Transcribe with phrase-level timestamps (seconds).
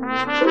[0.00, 0.43] thank you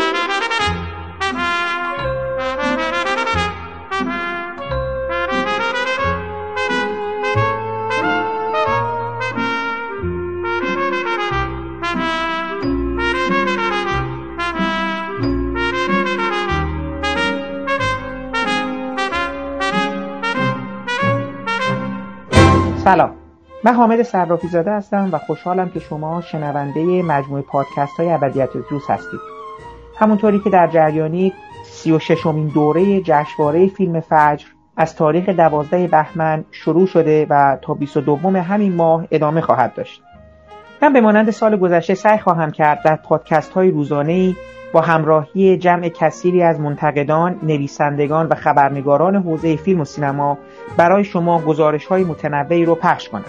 [23.65, 28.83] من حامد صرافی زاده هستم و خوشحالم که شما شنونده مجموعه پادکست های ابدیت روز
[28.89, 29.19] هستید.
[29.99, 31.33] همونطوری که در جریانی
[31.65, 34.45] سی و ششمین دوره جشنواره فیلم فجر
[34.77, 40.01] از تاریخ دوازده بهمن شروع شده و تا 22 همین ماه ادامه خواهد داشت.
[40.81, 44.35] من به مانند سال گذشته سعی خواهم کرد در پادکست های روزانه
[44.73, 50.37] با همراهی جمع کثیری از منتقدان، نویسندگان و خبرنگاران حوزه فیلم و سینما
[50.77, 53.25] برای شما گزارش های متنوعی رو پخش کنم.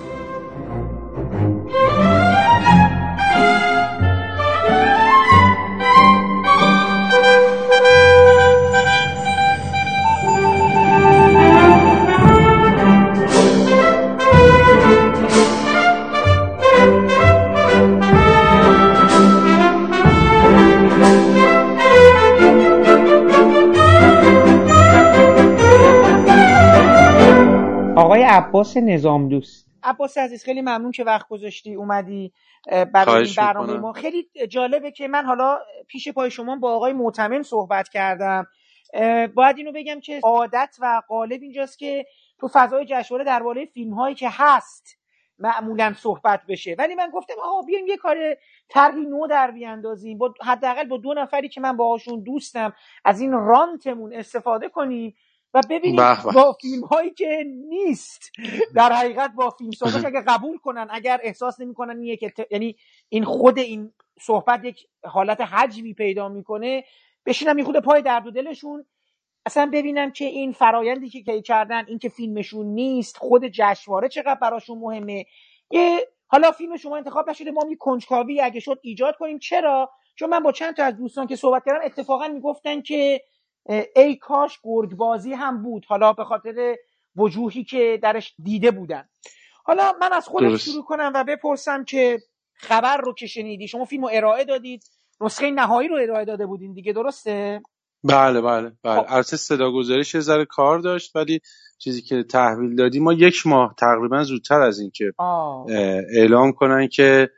[28.34, 32.32] عباس نظام دوست عباس عزیز خیلی ممنون که وقت گذاشتی اومدی
[32.94, 33.92] برای این برنامه ما.
[33.92, 38.46] خیلی جالبه که من حالا پیش پای شما با آقای معتمن صحبت کردم.
[39.34, 42.06] باید اینو بگم که عادت و قالب اینجاست که
[42.40, 44.98] تو فضای جشنواره درباره فیلم هایی که هست
[45.38, 46.76] معمولا صحبت بشه.
[46.78, 48.16] ولی من گفتم آقا بیایم یه کار
[48.68, 50.18] طرحی نو در بیاندازیم.
[50.18, 52.72] با حداقل با دو نفری که من باهاشون دوستم
[53.04, 55.14] از این رانتمون استفاده کنیم.
[55.54, 56.00] و ببینید
[56.34, 58.32] با فیلم هایی که نیست
[58.74, 62.76] در حقیقت با فیلم سازاش اگر قبول کنن اگر احساس نمی‌کنن اینه که یعنی
[63.08, 66.84] این خود این صحبت یک حالت حجمی پیدا می‌کنه
[67.26, 68.84] بشینم یه خود پای درد و دلشون.
[69.46, 74.34] اصلا ببینم که این فرایندی که کی کردن این که فیلمشون نیست خود جشنواره چقدر
[74.34, 75.24] براشون مهمه.
[75.70, 79.38] یه حالا فیلم شما انتخاب نشده ما می کنجکاوی اگه شد ایجاد کنیم.
[79.38, 83.20] چرا؟ چون من با چند تا از دوستان که صحبت کردم اتفاقا می‌گفتن که
[83.96, 86.76] ای کاش گرگبازی هم بود حالا به خاطر
[87.16, 89.08] وجوهی که درش دیده بودن.
[89.64, 92.18] حالا من از خودم شروع کنم و بپرسم که
[92.54, 94.84] خبر رو که شنیدی شما فیلم رو ارائه دادید
[95.20, 97.62] نسخه نهایی رو ارائه داده بودین دیگه درسته؟
[98.04, 99.00] بله بله بله.
[99.00, 99.06] خب.
[99.08, 101.40] البته صدا گذاریش ذره کار داشت ولی
[101.78, 105.12] چیزی که تحویل دادی ما یک ماه تقریبا زودتر از این که
[106.16, 107.30] اعلام کنن که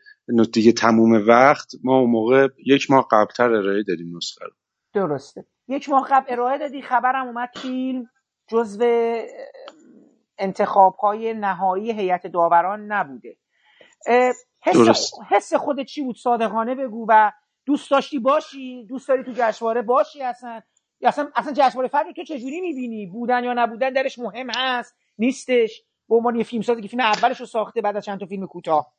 [0.52, 4.52] دیگه تموم وقت ما اون موقع یک ماه قبلتر ارائه دادیم نسخه رو.
[4.94, 5.44] درسته.
[5.68, 8.10] یک ماه قبل ارائه دادی خبرم اومد فیلم
[8.46, 8.84] جزو
[10.38, 13.36] انتخاب های نهایی هیئت داوران نبوده.
[14.62, 17.32] حس, حس خودت چی بود؟ صادقانه بگو و
[17.66, 20.60] دوست داشتی باشی؟ دوست داری تو جشنواره باشی اصلا؟
[21.02, 26.14] اصلا اصلا جشنواره فرد تو چجوری می‌بینی؟ بودن یا نبودن درش مهم هست؟ نیستش؟ به
[26.16, 28.92] عنوان یه فیلم سازی که فیلم اولش رو ساخته بعد از چند تا فیلم کوتاه.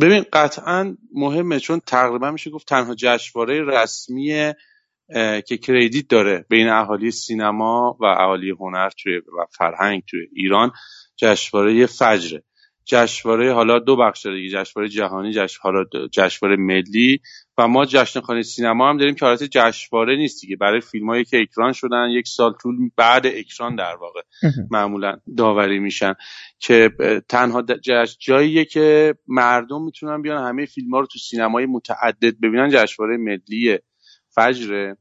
[0.00, 4.52] ببین قطعا مهمه چون تقریبا میشه گفت تنها جشنواره رسمی
[5.46, 10.72] که کردیت داره بین اهالی سینما و اهالی هنر توی و فرهنگ توی ایران
[11.16, 12.42] جشنواره فجره.
[12.84, 17.20] جشنواره حالا دو بخش داره جشنواره جهانی جشن حالا جشنواره ملی
[17.58, 20.56] و ما جشن خانه سینما هم داریم که حالت جشنواره نیست دیگه.
[20.56, 24.20] برای فیلمایی که اکران شدن یک سال طول بعد اکران در واقع
[24.70, 26.14] معمولا داوری میشن
[26.58, 26.90] که
[27.28, 27.62] تنها
[28.18, 32.70] جاییه که مردم می‌تونن بیان همه فیلم ها رو تو سینمای متعدد ببینن.
[32.72, 33.78] جشنواره ملی
[34.34, 34.96] فجره.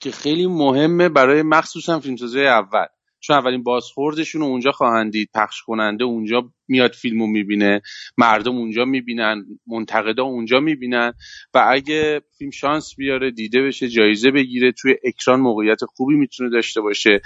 [0.00, 2.86] که خیلی مهمه برای مخصوصا فیلمسازی اول.
[3.20, 7.82] چون اولین بازخوردشون رو اونجا خواهند دید پخش کننده اونجا میاد فیلمو می‌بینه
[8.18, 11.12] مردم اونجا می‌بینن منتقدا اونجا می‌بینن
[11.54, 16.80] و اگه فیلم شانس بیاره دیده بشه جایزه بگیره توی اکران موقعیت خوبی می‌تونه داشته
[16.80, 17.20] باشه.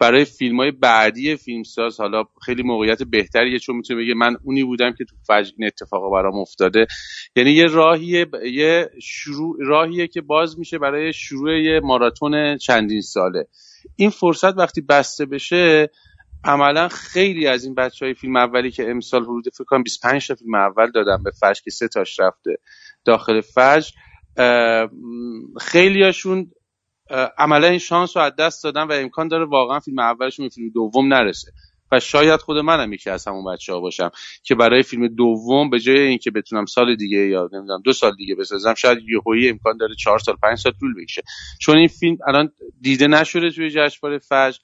[0.00, 4.92] برای فیلم های بعدی فیلمساز حالا خیلی موقعیت بهتریه چون می‌تونه بگه من اونی بودم
[4.92, 6.86] که تو فجر این اتفاق برام افتاده.
[7.36, 13.46] یعنی یه راهیه یه شروع راهیه که باز میشه برای شروع یه ماراتون چندین ساله.
[13.96, 15.90] این فرصت وقتی بسته بشه
[16.44, 20.34] عملا خیلی از این بچه های فیلم اولی که امسال حدود فکر کنم 25 تا
[20.34, 22.56] فیلم اول دادم به فجر که سه تاش رفته
[23.04, 23.90] داخل فجر
[25.60, 26.50] خیلیاشون
[27.38, 30.70] عملا این شانس رو از دست دادن و امکان داره واقعا فیلم اولشون به فیلم
[30.74, 31.52] دوم نرسه.
[31.92, 34.10] و شاید خود منم یکی از همون بچه ها باشم
[34.42, 38.34] که برای فیلم دوم به جای اینکه بتونم سال دیگه یا نمی‌دونم دو سال دیگه
[38.34, 41.22] بسازم شاید یهویی امکان داره چهار سال پنج سال طول بکشه.
[41.60, 44.58] چون این فیلم الان دیده نشده توی جشنواره فجر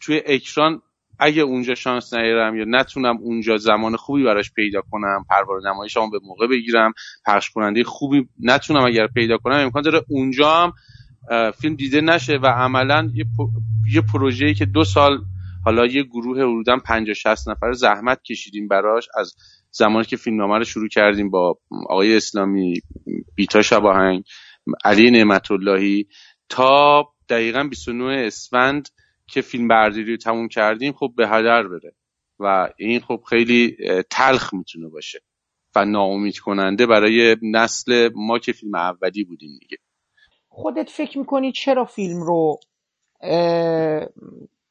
[0.00, 0.82] توی اکران
[1.18, 6.18] اگه اونجا شانس نگیرم یا نتونم اونجا زمان خوبی براش پیدا کنم پروار نمایشمو به
[6.22, 6.92] موقع بگیرم
[7.26, 10.72] پخش کننده خوبی نتونم اگر پیدا کنم امکان داره اونجا هم
[11.60, 13.24] فیلم دیده نشه و عملا یه,
[13.94, 15.18] یه پروژه‌ای که دو سال
[15.64, 19.34] حالا یه گروه حدودا 50 60 نفر زحمت کشیدیم براش از
[19.70, 21.58] زمانی که فیلمنامه رو شروع کردیم با
[21.88, 22.80] آقای اسلامی
[23.34, 24.24] بیتا شباهنگ
[24.84, 26.06] علی نعمت اللهی
[26.48, 28.88] تا دقیقا 29 اسفند
[29.26, 31.94] که فیلم برداری رو تموم کردیم خب به هدر بره
[32.40, 33.76] و این خب خیلی
[34.10, 35.20] تلخ می‌تونه باشه
[35.76, 39.78] و ناامید کننده برای نسل ما که فیلم اولی بودیم دیگه.
[40.62, 42.60] خودت فکر می‌کنی چرا فیلم رو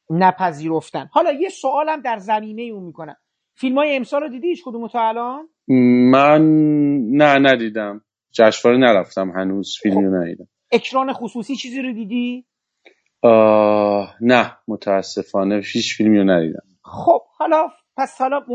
[0.10, 3.16] نپذیرفتن؟ حالا یه سوالم در زمینه اون می‌کنم.
[3.56, 5.50] فیلم های امسال رو دیدی هیچ کدوم تا الان؟
[6.12, 6.42] من
[7.12, 8.02] نه ندیدم.
[8.32, 10.48] جشنواره نرفتم هنوز فیلمی رو ندیدم.
[10.72, 12.46] اکران خصوصی چیزی رو دیدی؟
[14.22, 16.64] نه متاسفانه هیچ فیلمی رو ندیدم.
[16.84, 18.46] خب حالا پس حالا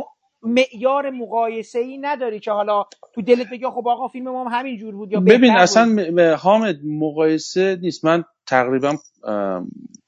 [0.45, 4.77] معیار مقایسه ای نداری که حالا تو دلت بگی خب آقا فیلم ما هم همین
[4.77, 8.05] جور بود یا ببین اصلا حامد مقایسه نیست.
[8.05, 8.97] من تقریبا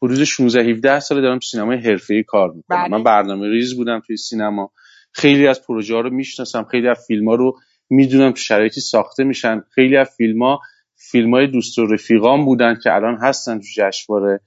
[0.03, 2.79] حدود 16 17 سال دارم تو سینمای حرفه‌ای کار می‌کنم.
[2.79, 2.89] بله.
[2.89, 4.71] من برنامه ریز بودم توی سینما.
[5.13, 6.65] خیلی از پروژه ها رو می‌شناسم.
[6.65, 7.59] خیلی از فیلم ها رو
[7.91, 9.63] می‌دونم تو شرایطی ساخته میشن.
[9.75, 10.61] خیلی از فیلم ها
[11.11, 14.41] فیلم های دوست و رفیقان بودن که الان هستن تو جشنواره.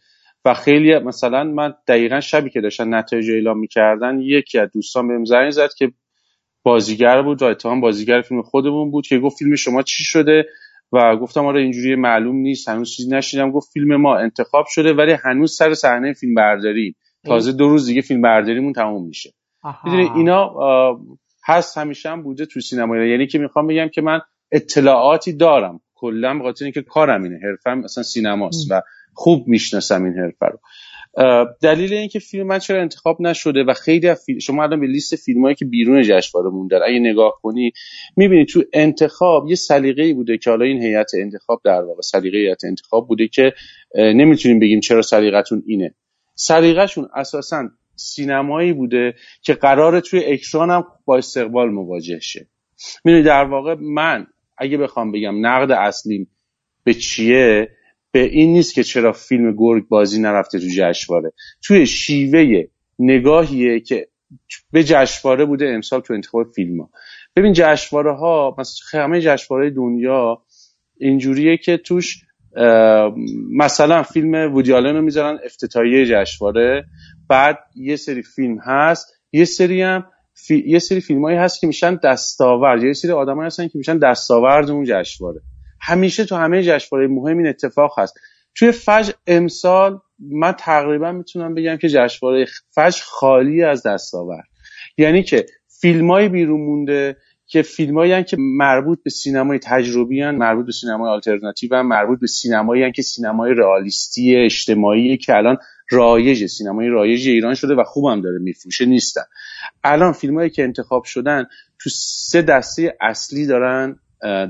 [0.45, 5.25] و خیلی مثلا من دقیقا شبی که داشتن نتایج اعلام می‌کردن یکی از دوستان بهم
[5.25, 5.91] زنگ زد که
[6.63, 10.45] بازیگر بود و اتهام بازیگر فیلم خودمون بود که گفت فیلم شما چی شده؟
[10.91, 13.51] و گفتم آره اینجوری معلوم نیست هنوز چیزی نشیدم.
[13.51, 16.95] گفت فیلم ما انتخاب شده ولی هنوز سر صحنه فیلم برداری.
[17.25, 19.33] تازه دو روز دیگه فیلم برداریمون تموم میشه.
[19.83, 20.55] می‌دونی اینا
[21.47, 22.97] هست همیشه هم بوده تو سینما.
[22.97, 24.19] یعنی که می‌خوام بگم که من
[24.51, 25.79] اطلاعاتی دارم.
[25.95, 27.39] کلا به خاطر اینکه کارم اینه.
[27.43, 28.81] حرفم مثلا سینماست و
[29.19, 30.59] خوب می‌شناسم این حرفه رو.
[31.61, 35.55] دلیل اینکه فیلم من چرا انتخاب نشده و خیلی از شما الان به لیست فیلمایی
[35.55, 37.71] که بیرون جشنواره موندن اگه نگاه کنی
[38.17, 42.65] می‌بینی تو انتخاب یه سلیقه‌ای بوده که حالا این هیئت انتخاب در واقع سلیقه هیئت
[42.65, 43.53] انتخاب بوده که
[43.95, 45.93] نمی‌تونیم بگیم چرا سلیقتون اینه.
[46.35, 52.47] سلیقه‌شون اساسا سینمایی بوده که قرار توی اکران هم با استقبال مواجه شه.
[53.05, 54.27] می‌دونی در واقع من
[54.57, 56.27] اگه بخوام بگم نقد اصلیم
[56.83, 57.69] به چیه
[58.11, 61.31] به این نیست که چرا فیلم گرگ بازی نرفته تو جشنواره.
[61.63, 62.63] توی شیوه
[62.99, 64.07] نگاهیه که
[64.71, 66.89] به جشنواره بوده امسال تو انتخاب فیلم ها.
[67.35, 70.43] ببین جشنواره ها مثلا همه جشنواره دنیا
[70.97, 72.23] اینجوریه که توش
[73.51, 76.85] مثلا فیلم وودیالن رو می‌ذارن افتتاحیه جشنواره.
[77.29, 80.05] بعد یه سری فیلم هست یه سری هم
[80.65, 82.83] یه سری فیلم هایی هست که میشن دستاورد.
[82.83, 85.41] یه سری آدمایی هستن که میشن دستاورد اون جشنواره.
[85.81, 88.19] همیشه تو همه جشنواره مهم این اتفاق هست.
[88.55, 92.45] توی فج امسال من تقریبا می‌تونم بگم که جشنواره
[92.75, 94.47] فجر خالی از دستاورد
[94.97, 95.45] یعنی که
[95.81, 97.17] فیلمای بیرون مونده
[97.47, 102.27] که فیلمایی که مربوط به سینمای تجربی هن، مربوط به سینمای آلترناتیو هن، مربوط به
[102.27, 105.57] سینمایی که سینمای رئالیستی اجتماعی که الان
[105.91, 109.21] رایج سینمای رایج ایران شده و خوبم داره میفروشه نیستن.
[109.83, 111.45] الان فیلمایی که انتخاب شدن
[111.81, 113.99] تو سه دسته اصلی دارن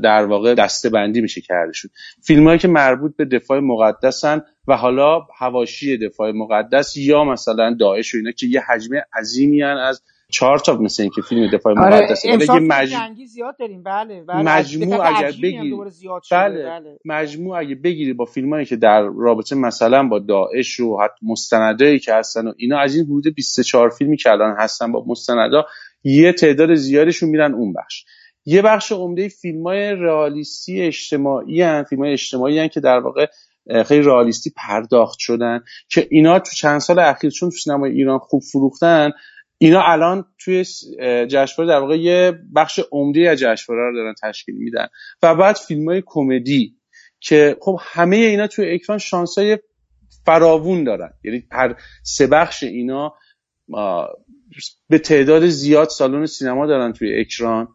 [0.03, 1.91] در واقع دسته بندی میشه کردشون
[2.23, 8.15] فیلم هایی که مربوط به دفاع مقدسن و حالا هواشی دفاع مقدس یا مثلا داعش
[8.15, 10.01] و اینا که یه حجمه عظیمی از
[10.31, 12.95] چهار تا مثل اینکه فیلم دفاع آره مقدسه ولی مج...
[13.27, 14.41] زیاد داریم بله, بله.
[14.41, 15.77] مجموع اگر بگیری
[16.31, 16.63] بله.
[16.63, 16.99] بله.
[17.05, 22.13] مجموع اگه بگیری با فیلمایی که در رابطه مثلا با داعش و حتی مستندایی که
[22.13, 25.65] هستن و اینا از این حدود 24 فیلمی که الان هستن با مستندا
[26.03, 28.05] یه تعداد زیادشون میرن اون بخش
[28.49, 33.25] یه بخش عمده فیلم های رئالیستی اجتماعی هن فیلم های اجتماعی هن که در واقع
[33.85, 39.11] خیلی رئالیستی پرداخت شدن که اینا تو چند سال اخیر چون تو ایران خوب فروختن
[39.61, 40.63] اینا الان توی
[41.27, 44.87] جشنواره در واقع یه بخش عمده از جشنواره رو دارن تشکیل میدن.
[45.23, 46.75] و بعد فیلم های کمدی
[47.19, 49.59] که خب همه اینا توی اکران شانسای
[50.25, 51.13] فراوون دارن.
[51.23, 53.13] یعنی هر سه بخش اینا
[54.89, 57.67] به تعداد زیاد سالن سینما دارن توی اکران.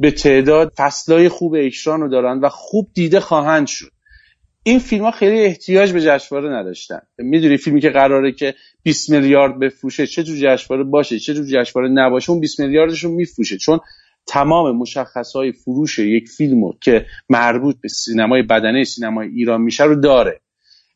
[0.00, 3.90] به تعداد فصلای خوب اکران رو دارن و خوب دیده خواهند شد.
[4.62, 7.00] این فیلم ها خیلی احتیاج به جشنواره نداشتن.
[7.18, 11.92] می‌دونی فیلمی که قراره که 20 میلیارد بفروشه چه تو جشنواره باشه چه تو جشنواره
[11.92, 13.56] نباشه اون 20 میلیاردشون میفروشه.
[13.58, 13.80] چون
[14.26, 20.40] تمام مشخصهای فروش یک فیلمو که مربوط به سینمای بدنه سینمای ایران میشه رو داره.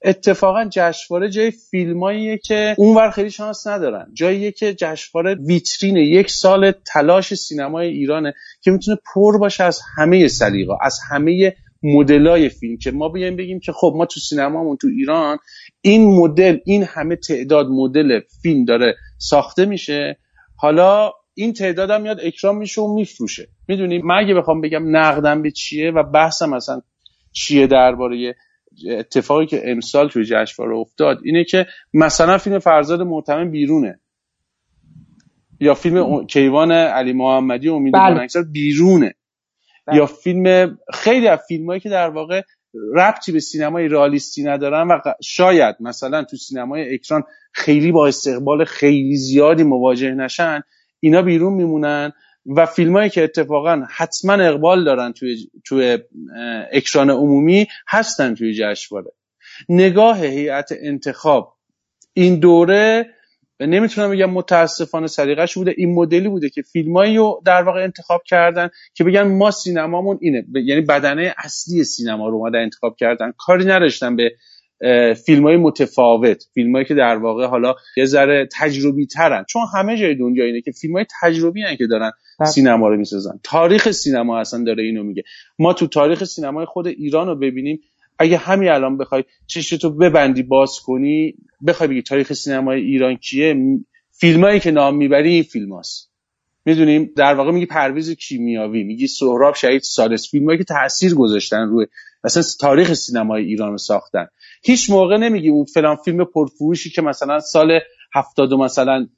[0.04, 4.10] اتفاقا جشنواره جای فیلماییه که اونور خیلی شانس ندارن.
[4.12, 10.28] جاییه که جشنواره ویترین یک سال تلاش سینمای ایرانه که می‌تونه پر باشه از همه
[10.28, 14.88] سلیقا از همه مدلای فیلم که ما بیایم بگیم که خب ما تو سینمامون تو
[14.88, 15.38] ایران
[15.80, 20.18] این مدل این همه تعداد مدل فیلم داره ساخته میشه.
[20.56, 23.48] حالا این تعداد هم میاد اکرام میشه و میفروشه.
[23.68, 26.80] می‌دونی؟ من اگه بخوام بگم نقدم به چیه و بحثم مثلا
[27.32, 28.34] چیه درباره
[28.86, 34.00] اتفاقی که امسال توی جشنواره افتاد اینه که مثلا فیلم فرزاد معتمن بیرونه
[35.60, 38.26] یا فیلم کیوان علی محمدی امید بله.
[38.52, 39.14] بیرونه
[39.86, 39.96] بله.
[39.96, 42.42] یا فیلم خیلی از فیلمایی که در واقع
[42.94, 49.16] ربطی به سینمای رالیستی ندارن و شاید مثلا تو سینمای اکران خیلی با استقبال خیلی
[49.16, 50.62] زیادی مواجه نشن
[51.00, 52.12] اینا بیرون میمونن
[52.56, 55.98] و فیلمایی که اتفاقا حتما اقبال دارن توی, توی
[56.72, 59.12] اکران عمومی هستن توی جشنواره.
[59.68, 61.54] نگاه هیئت انتخاب
[62.12, 63.06] این دوره
[63.60, 68.70] نمی‌تونم بگم متاسفانه سلیقش بوده این مدلی بوده که فیلمایی رو در واقع انتخاب کردن
[68.94, 70.44] که بگن ما سینمامون اینه.
[70.54, 73.32] یعنی بدنه اصلی سینما رو اومدن انتخاب کردن.
[73.38, 74.32] کاری نداشتن به
[75.26, 80.14] فیلم های متفاوت فیلم که در واقع حالا یه ذره تجربی ترن چون همه جای
[80.14, 82.48] دنیا اینه که فیلم های تجربی هن که دارن بله.
[82.48, 83.40] سینما رو می‌سازن.
[83.42, 85.22] تاریخ سینما اصلا داره اینو میگه.
[85.58, 87.80] ما تو تاریخ سینمای خود ایران رو ببینیم
[88.18, 91.34] اگه همین الان بخوای چشتو ببندی باز کنی
[91.66, 93.56] بخوای بگی تاریخ سینمای ایران کیه
[94.10, 96.10] فیلمایی که نام می‌بری این فیلم هست.
[96.64, 100.30] می‌دونیم در واقع میگی پرویز کیمیاوی میگی سهراب شهید سالس.
[100.30, 101.86] فیلمایی که تاثیر گذاشتن روی
[102.24, 104.26] مثلا تاریخ سینمای ایران رو ساختن.
[104.62, 107.80] هیچ موقع نمیگی اون فلان فیلم پرفروشی که مثلا سال
[108.14, 109.08] هفتاد و مثلا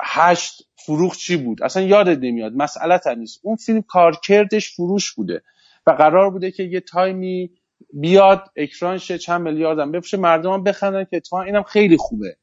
[0.00, 2.52] هشت فروخ چی بود؟ اصلا یادت نمیاد.
[2.52, 3.40] مسئله نیست.
[3.42, 5.42] اون فیلم کارکردش فروش بوده
[5.86, 7.50] و قرار بوده که یه تایمی
[7.92, 12.36] بیاد اکران شه چند میلیاردم بفروشه مردم هم بخندن که اتفاقا اینم خیلی خوبه.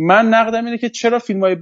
[0.00, 1.56] من نقدم اینه که چرا فیلم های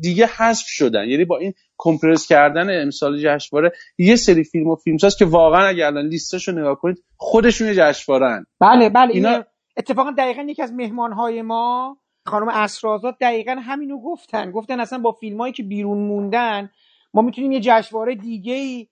[0.00, 5.16] دیگه حذف شدن؟ یعنی با این کمپرس کردن امسال جشنواره یه سری فیلم و فیلمساز
[5.16, 9.44] که واقعا اگر الان لیستاشو نگاه کنید خودشون جشنوارهن بله بله اینا
[9.76, 14.50] اتفاقا دقیقا یکی از مهمان های ما خانم اسرازاد دقیقا همینو گفتن.
[14.50, 16.70] گفتن اصلا با فیلمایی که بیرون موندن
[17.14, 18.88] ما می‌تونیم یه جشنواره دیگه ای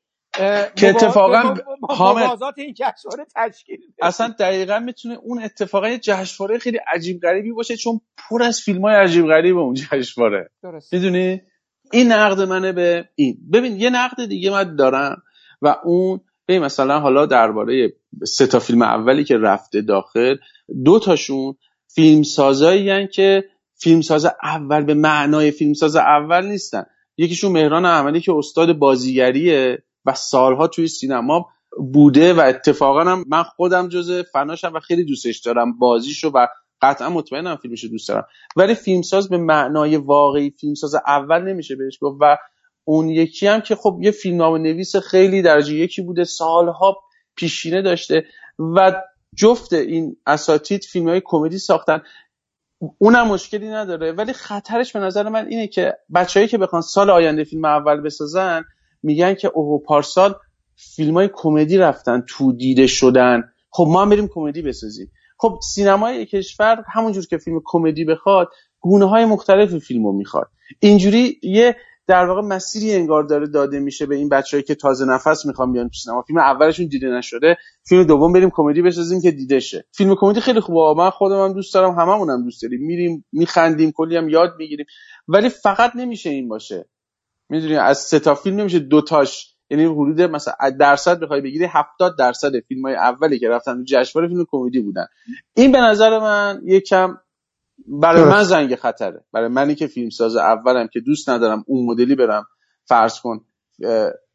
[0.76, 1.54] که اتفاقا
[1.88, 8.00] حامد این جشنواره تشکیل اصلا دقیقا می‌تونه اون اتفاقا جشنواره خیلی عجیب غریبی باشه چون
[8.16, 10.50] پر از فیلم های عجیب غریب اون جشنواره.
[10.92, 11.42] می‌دونی؟
[11.92, 13.36] این نقد منه به این.
[13.52, 15.22] ببین یه نقد دیگه من دارم
[15.62, 17.92] و اون ببین مثلا حالا درباره
[18.24, 20.36] سه تا فیلم اولی که رفته داخل
[20.84, 21.54] دو تاشون
[21.94, 26.84] فیلم سازایی که فیلمساز اول به معنای فیلمساز اول نیستن.
[27.16, 29.82] یکیشون مهران احمدی که استاد بازیگریه.
[30.06, 31.48] و سالها توی سینما
[31.92, 36.46] بوده و اتفاقا هم من خودم جز فناشم و خیلی دوستش دارم بازیشو و
[36.82, 38.26] قطعا مطمئنم فیلمشو دوست دارم.
[38.56, 42.36] ولی فیلمساز به معنای واقعی فیلمساز اول نمیشه بهش گفت و
[42.84, 46.96] اون یکی هم که خب یه فیلمنامه نویس خیلی درجه یکی بوده سالها
[47.36, 48.24] پیشینه داشته
[48.58, 49.02] و
[49.36, 52.02] جفت این اساتید فیلم های کمدی ساختن.
[52.98, 54.12] اونم مشکلی نداره.
[54.12, 58.64] ولی خطرش به نظر من اینه که بچههایی که بخوان سال آینده فیلم اول بسازن
[59.02, 60.34] میگن که اوه پارسال
[60.76, 63.42] فیلم های کمدی رفتن تو دیده شدن.
[63.70, 65.10] خب ما هم بریم کمدی بسازیم.
[65.38, 68.48] خب سینمای کشور همونجور که فیلم کمدی بخواد
[68.80, 70.48] گونه های مختلف فیلم رو می‌خواد.
[70.80, 75.46] اینجوری یه در واقع مسیری انگار داره داده میشه به این بچههایی که تازه نفس
[75.46, 76.22] می‌خوان بیان تو سینما.
[76.22, 77.56] فیلم اولشون دیده نشده
[77.88, 79.84] فیلم دوم بریم کمدی بسازیم که دیده شه.
[79.92, 81.00] فیلم کمدی خیلی خوبه.
[81.00, 82.80] من خودم هم دوست دارم هممون دوست داریم.
[82.86, 84.86] میریم میخندیم کلی هم یاد می‌گیریم.
[85.28, 86.88] ولی فقط نمیشه این باشه.
[87.52, 89.54] می‌دونی از سه تا فیلم نمیشه دو تاش.
[89.70, 94.28] یعنی حدود مثلا درصد بخوای بگیری 70 درصد فیلم های اولی که رفتن تو جشنواره
[94.28, 95.06] فیلم کمدی بودن.
[95.54, 97.16] این به نظر من یکم
[97.86, 99.24] برای من زنگ خطره.
[99.32, 102.44] برای منی که فیلمساز اولم که دوست ندارم اون مدلی برم
[102.84, 103.40] فرض کن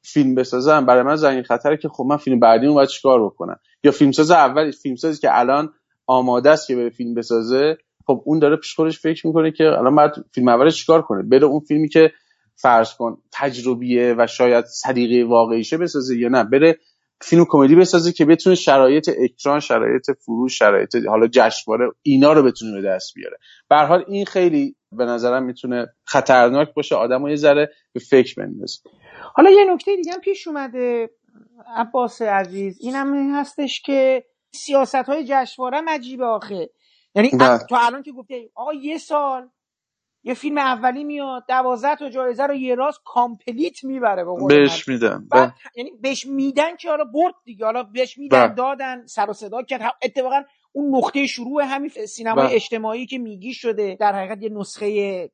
[0.02, 3.92] فیلم بسازم برای من زنگ خطره که خب من فیلم بعدی باید چیکار بکنم؟ یا
[3.92, 5.74] فیلمساز اول فیلمسازی که الان
[6.08, 9.96] آماده است که بره فیلم بسازه خب اون داره پیش خودش فکر می‌کنه که الان
[9.96, 12.12] باید فیلم اولش چیکار کنه؟ بره اون فیلمی که
[12.62, 16.44] فرض کن تجربیه و شاید صدیقه واقعیشه بسازه یا نه.
[16.44, 16.80] بره
[17.22, 22.82] فیلم کمدی بسازه که بتونه شرایط اکران شرایط فروش شرایط حالا جشنواره اینا رو بتونه
[22.82, 23.38] به دست بیاره.
[23.70, 28.80] به حال این خیلی به نظرم می‌تونه خطرناک باشه آدم یه ذره به فکر بندازه.
[29.36, 31.10] حالا یه نکته دیگه هم پیش اومده
[31.76, 36.70] عباس عزیز اینم هستش که سیاست های جشنواره عجیبه آخه.
[37.16, 37.58] یعنی بله.
[37.70, 39.50] تو الان که گفته آقا یه سال
[40.24, 45.54] یه فیلم اولی میاد دوازده تا جایزه رو یه راست complete می‌بره بهش میدن بله.
[45.76, 48.56] یعنی بهش میدن که حالا برد دیگه حالا بهش میدن بله.
[48.56, 49.82] دادن سر و صدا کرد.
[50.04, 52.56] اتفاقا اون نقطه شروع همین سینمای بله.
[52.56, 55.30] اجتماعی که میگی شده در حقیقت یه نسخه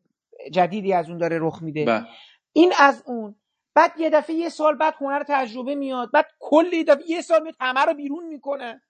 [0.51, 2.05] جدیدی از اون داره رخ میده.
[2.53, 3.35] این از اون.
[3.75, 6.11] بعد یه دفعه یه سال بعد هنر تجربه میاد.
[6.11, 8.81] بعد کلی دفعه یه سال میاد همه رو بیرون می‌کنه.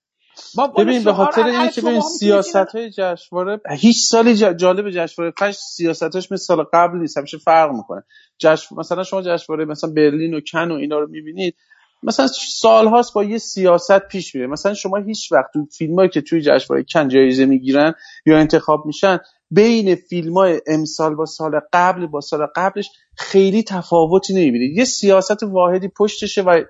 [0.78, 6.44] ببین به خاطر اینکه ببین سیاست های جشنواره هیچ سالی جالب جشنواره فش سیاستش مثل
[6.44, 8.04] سال قبل نیست همیشه فرق می‌کنه.
[8.40, 11.56] جشن مثلا شما جشنواره مثلا برلین و کن و اینا رو می‌بینید
[12.04, 14.48] مثلا سالهاست با یه سیاست پیش میره.
[14.48, 17.94] مثلا شما هیچ وقت تو فیلمایی که توی جشنواره کن جایزه می‌گیرن
[18.26, 19.20] یا انتخاب میشن
[19.52, 24.78] بین فیلم های امسال با سال قبل با سال قبلش خیلی تفاوتی نمی‌بینید.
[24.78, 26.62] یه سیاست واحدی پشتشه و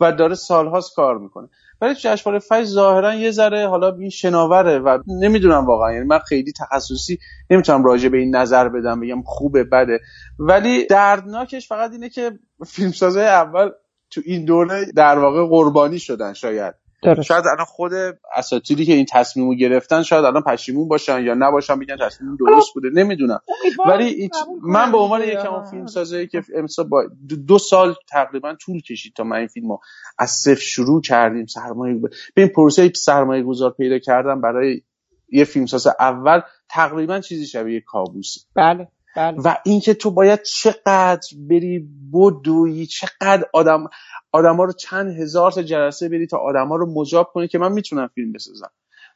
[0.00, 1.48] و داره سالهاست کار می‌کنه.
[1.80, 6.52] ولی جشنواره فجر ظاهرا یه ذره حالا این شناوره و نمی‌دونم واقعا یعنی من خیلی
[6.52, 7.18] تخصصی
[7.50, 10.00] نمی‌تونم راجع به این نظر بدم بگم خوبه بده.
[10.38, 13.70] ولی دردناکش فقط اینه که فیلمسازای اول
[14.10, 16.74] تو این دوره در واقع قربانی شدن شاید.
[17.04, 17.92] شاید الان خود
[18.36, 22.90] اساتیدی که این تصمیمو گرفتن شاید الان پشیمون باشن یا نباشن میگن تصمیم درست بوده.
[22.90, 23.40] نمی‌دونم.
[23.86, 24.30] ولی
[24.62, 27.04] من به عنوان یکم اون فیلم سازه که امسا با
[27.46, 29.78] دو سال تقریبا طول کشید تا من این فیلمو
[30.18, 31.94] از صفر شروع کردیم سرمایه
[32.34, 34.82] به این پروسه سرمایه گذار پیدا کردم برای
[35.28, 38.88] یه فیلمساز اول تقریبا چیزی شبیه کابوس بله.
[39.18, 39.40] بله.
[39.44, 43.84] و اینکه تو باید چقدر بری بدوی چقدر آدم
[44.32, 48.10] آدما رو چند هزار تا جلسه بری تا آدما رو مجاب کنی که من می‌تونم
[48.14, 48.70] فیلم بسازم.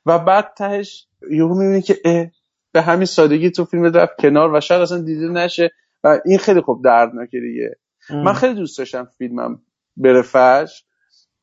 [0.06, 2.26] و بعد تهش یهو می‌بینی که اه
[2.72, 5.70] به همین سادگی تو فیلم رفت کنار و شاید اصلا دیده نشه
[6.04, 7.76] و این خیلی خوب دردناکه دیگه.
[8.24, 9.62] من خیلی دوست داشتم فیلمم
[9.96, 10.84] بره فش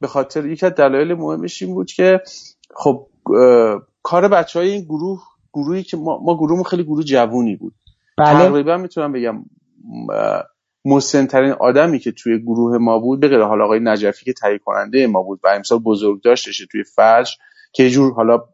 [0.01, 2.21] به خاطر یکی از دلایل مهمش این بود که
[2.75, 3.07] خب
[4.03, 5.21] کار بچه های این گروه
[5.53, 7.73] گروهی که ما, ما گروهمون خیلی گروه جوونی بود.
[8.19, 8.49] بله.
[8.49, 9.45] تقریبا می‌تونم بگم
[10.85, 15.23] مسنترین آدمی که توی گروه ما بود به حالا آقای نجفی که تهیه کننده ما
[15.23, 17.37] بود و امسال بزرگ داشتشه توی فرش
[17.73, 18.45] که یه جور حالا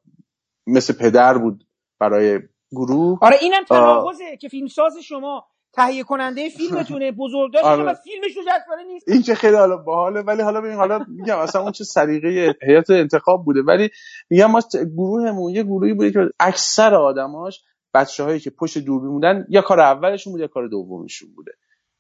[0.67, 1.67] مثل پدر بود
[2.00, 2.39] برای
[2.72, 7.93] گروه آره اینم تناقضه که فیلمساز شما تهیه کننده فیلمتونه بزرگ داشته آره.
[7.93, 11.62] فیلمش رو جذبانه نیست این که خیلی حالا باحاله ولی حالا ببین حالا میگم اصلا
[11.62, 13.89] اون چه سلیقه هیئت انتخاب بوده ولی
[14.29, 14.62] میگم ما
[14.98, 17.62] گروهمون یه گروهی بوده که اکثر آدماش
[17.95, 21.51] بچه هایی که پشت دوربین بودن یا کار اولشون بود یا کار دومشون بوده.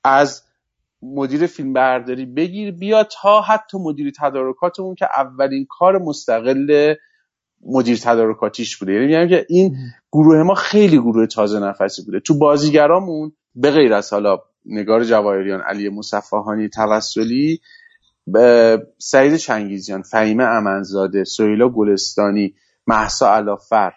[0.03, 0.43] از
[1.01, 6.95] مدیر فیلم برداری بگیر بیا تا حتی مدیر تدارکاتمون که اولین کار مستقل
[7.65, 8.93] مدیر تدارکاتیش بوده.
[8.93, 9.77] یعنی میگم که این
[10.11, 12.19] گروه ما خیلی گروه تازه نفسی بوده.
[12.19, 17.59] تو بازیگرامون به غیر از حالا نگار جواهریان علی مصفحانی توسلی
[18.97, 22.55] سعید چنگیزیان فهیمه امنزاده سهیلا گلستانی
[22.87, 23.91] محسا علافر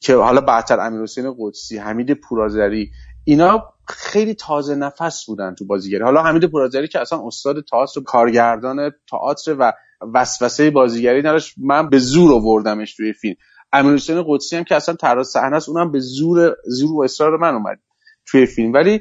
[0.00, 2.90] که حالا بعدتر امیر حسین قدسی حمید پورازری
[3.24, 6.02] اینا خیلی تازه نفس بودن تو بازیگری.
[6.02, 9.72] حالا حمید پورازری که اصلا استاد تئاتر و کارگردان تئاتر و
[10.14, 13.34] وسوسه بازیگری نداشت من به زور آوردمش توی فیلم.
[13.72, 17.36] امیر حسین قدسی هم که اصلا طراح صحنه است اونم به زور زور و اصرار
[17.36, 17.78] من اومد
[18.26, 18.72] توی فیلم.
[18.72, 19.00] ولی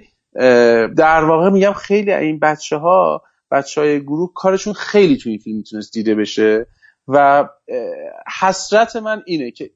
[0.98, 5.94] در واقع میگم خیلی این بچه ها بچه های گروه کارشون خیلی توی فیلم می‌تونست
[5.94, 6.68] دیده بشه
[7.08, 7.46] و
[8.40, 9.72] حسرت من اینه که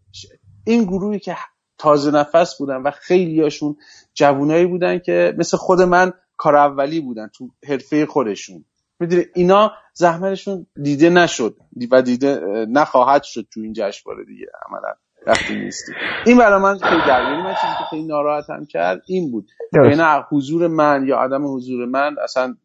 [0.66, 1.36] این گروهی که
[1.78, 3.76] تازه نفس بودن و خیلیاشون
[4.14, 8.66] جوونایی بودن که مثل خود من کار اولی بودن تو حرفه خودشون.
[9.00, 11.58] می‌دونی اینا زحمتشون دیده نشد
[11.92, 14.46] و دیده نخواهد شد تو این جشنواره دیگه.
[14.70, 14.94] عملا
[15.28, 15.92] وقتی نیستی.
[16.26, 19.52] این برای من خیلی درگیری من چیزی که خیلی ناراحتم کرد این بود.
[19.72, 22.56] بین حضور من یا عدم حضور من اصلا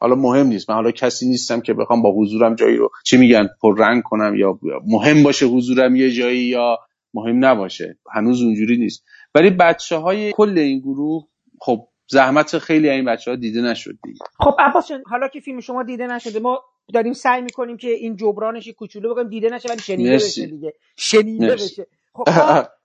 [0.00, 0.70] حالا مهم نیست.
[0.70, 4.58] من حالا کسی نیستم که بخوام با حضورم جایی رو چی میگن پررنگ کنم یا
[4.86, 6.78] مهم باشه حضورم یه جایی یا
[7.14, 7.98] مهم نباشه.
[8.12, 9.04] هنوز اونجوری نیست.
[9.34, 11.24] ولی بچه های کل این گروه
[11.60, 14.18] خب زحمت خیلی این بچه ها دیده نشد دیگه.
[14.38, 16.62] خب عباس حالا که فیلم شما دیده نشده ما
[16.94, 20.72] داریم سعی می‌کنیم که این جبرانش کوچولو بگم دیده نشه ولی شنیده بشه دیگه.
[20.96, 21.86] شنیده بشه.
[22.14, 22.28] خب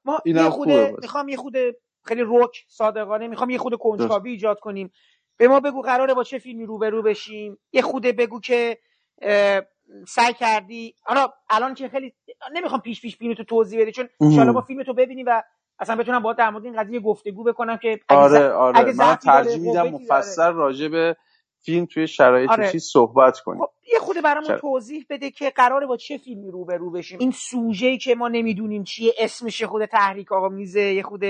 [0.06, 0.70] ما, یه خود
[1.02, 1.54] می‌خوام یه خود
[2.04, 4.92] خیلی روک صادقانه می‌خوام یه خود کنجکاوی ایجاد کنیم.
[5.38, 7.58] به ما بگو قراره با چه فیلمی روبرو بشیم.
[7.72, 8.78] یه خود بگو که
[10.08, 10.96] سعی کردی.
[11.04, 12.13] حالا الان که خیلی
[12.54, 15.43] نمی‌خوام پیش پیش بینی تو توضیح بدی چون ان با فیلم تو ببینی و
[15.80, 18.93] اصلا بتونم با در مورد این قضیه گفتگو بکنم که آره آره.
[18.93, 21.15] من ترجیح میدم مفصل راجع به
[21.62, 22.71] فیلم توی شرایط آره.
[22.71, 23.62] چی صحبت کنیم.
[23.62, 27.17] خب یه خود برامون توضیح بده که قراره با چه فیلمی رو به رو بشیم.
[27.19, 31.23] این سوژه‌ای که ما نمی‌دونیم چیه اسمش خود تحریک آقا میزه یه خود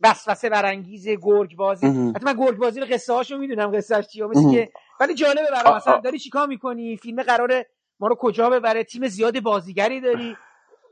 [0.00, 4.50] وسوسه برانگیز گرگ بازی حتی من گرگ بازی رو قصه هاشو می‌دونم قصه چیه مثل
[4.50, 7.66] که ولی جالبه برام مثلا داری چیکار می‌کنی؟ فیلم قراره
[8.00, 10.36] ما رو کجا ببره؟ تیم زیاد بازیگری داری.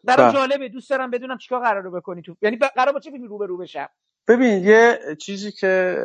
[0.05, 0.33] برام بله.
[0.33, 0.69] جالبه.
[0.69, 2.37] دوست دارم بدونم چیکار قراره بکنی تو.
[2.43, 3.89] یعنی قرار با چه فیلمی رو به رو بشم؟
[4.29, 5.97] ببین یه چیزی که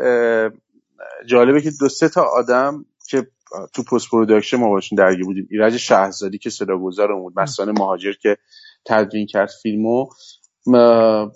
[1.25, 3.27] جالبه که دو سه تا آدم که
[3.73, 5.47] تو post production ما باشون درگیر بودیم.
[5.51, 8.38] ایرج شهزادی که صداگذارمون بود مسان مهاجر که
[8.85, 10.07] تدوین کرد فیلمو.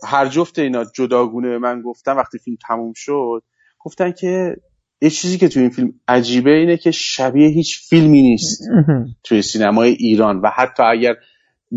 [0.04, 3.44] هر جفت اینا جداگونه به من گفتن وقتی فیلم تموم شد
[3.80, 4.56] گفتن که
[5.04, 8.62] یه چیزی که تو این فیلم عجیبه اینه که شبیه هیچ فیلمی نیست
[9.26, 11.16] توی سینمای ایران و حتی اگر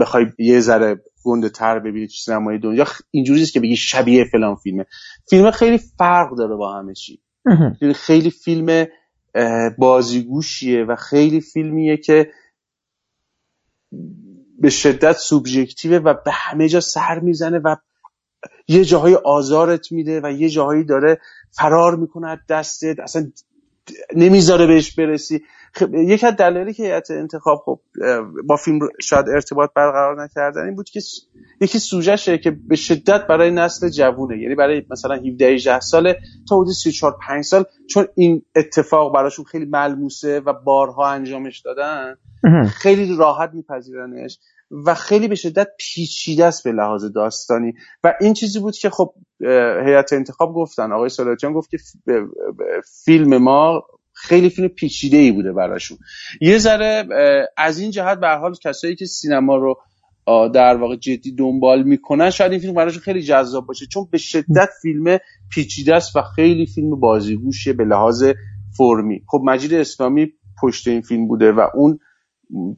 [0.00, 4.54] بخوای یه ذره گنده تر ببینی تو سینمای دنیا اینجوری نیست که بگی شبیه فلان
[4.54, 4.86] فیلمه.
[5.30, 7.20] فیلم خیلی فرق داره با همه چی.
[8.06, 8.86] خیلی فیلم
[9.78, 12.30] بازیگوشیه و خیلی فیلمیه که
[14.58, 17.76] به شدت سوبژکتیوه و به همه جا سر می‌زنه و
[18.68, 21.20] یه جاهای آزارت میده و یه جاهایی داره
[21.58, 23.30] فرار می‌کنه دستت اصلا
[24.16, 25.42] نمی‌ذاره بهش برسی.
[25.72, 27.80] خب یکی از دلایلی که هیئت انتخاب خب
[28.44, 31.00] با فیلم شاید ارتباط برقرار نکردن این بود که
[31.60, 36.56] یکی سوژهشه که به شدت برای نسل جوونه یعنی برای مثلا 17 18 ساله تا
[36.56, 42.16] حدود 34 5 سال چون این اتفاق براشون خیلی ملموسه و بارها انجامش دادن
[42.68, 44.38] خیلی راحت میپذیرنش
[44.70, 47.74] و خیلی به شدت پیچیده است به لحاظ داستانی.
[48.04, 49.14] و این چیزی بود که خب
[49.86, 50.92] هیئت انتخاب گفتن.
[50.92, 51.78] آقای سالاتیان گفت که
[53.04, 55.98] فیلم ما خیلی فیلم پیچیده ای بوده براشون.
[56.40, 57.08] یه ذره
[57.56, 59.78] از این جهت به حال کسایی که سینما رو
[60.54, 63.86] در واقع جدی دنبال می‌کنن شاید این فیلم براشون خیلی جذاب باشه.
[63.86, 65.18] چون به شدت فیلم
[65.52, 68.24] پیچیده است و خیلی فیلم بازیگوشیه به لحاظ
[68.78, 69.22] فرمی.
[69.28, 71.98] خب مجید اسلامی پشت این فیلم بوده و اون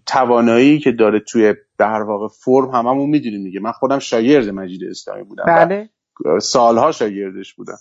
[0.06, 3.60] توانایی که داره توی در واقع فرم هممون می‌دونیم دیگه.
[3.60, 5.44] من خودم شاگرد مجید اسلامی بودم.
[5.46, 5.90] بله.
[6.40, 7.78] سالها شاگردش بودم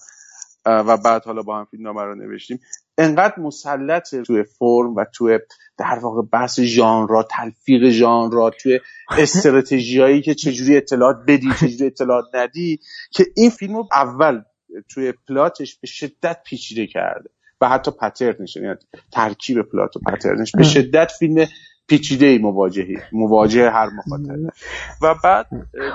[0.65, 2.59] و بعد حالا با هم فیلمنامه رو نوشتیم.
[2.97, 5.39] انقدر مسلط توی فرم و توی
[5.77, 8.79] در واقع بحث ژانر تلفیق ژانر توی
[9.23, 12.79] استراتژیایی که چجوری اطلاعات بدی چجوری اطلاعات ندی
[13.11, 14.41] که این فیلم رو اول
[14.89, 17.29] توی پلاتش به شدت پیچیده کرده.
[17.61, 18.75] و حتی پترنش یعنی
[19.11, 20.51] ترکیب پلات و پترنش.
[20.51, 21.45] به شدت فیلم
[21.87, 24.53] پیچیده ای مواجهی مواجه هر مخاطب
[25.01, 25.47] و بعد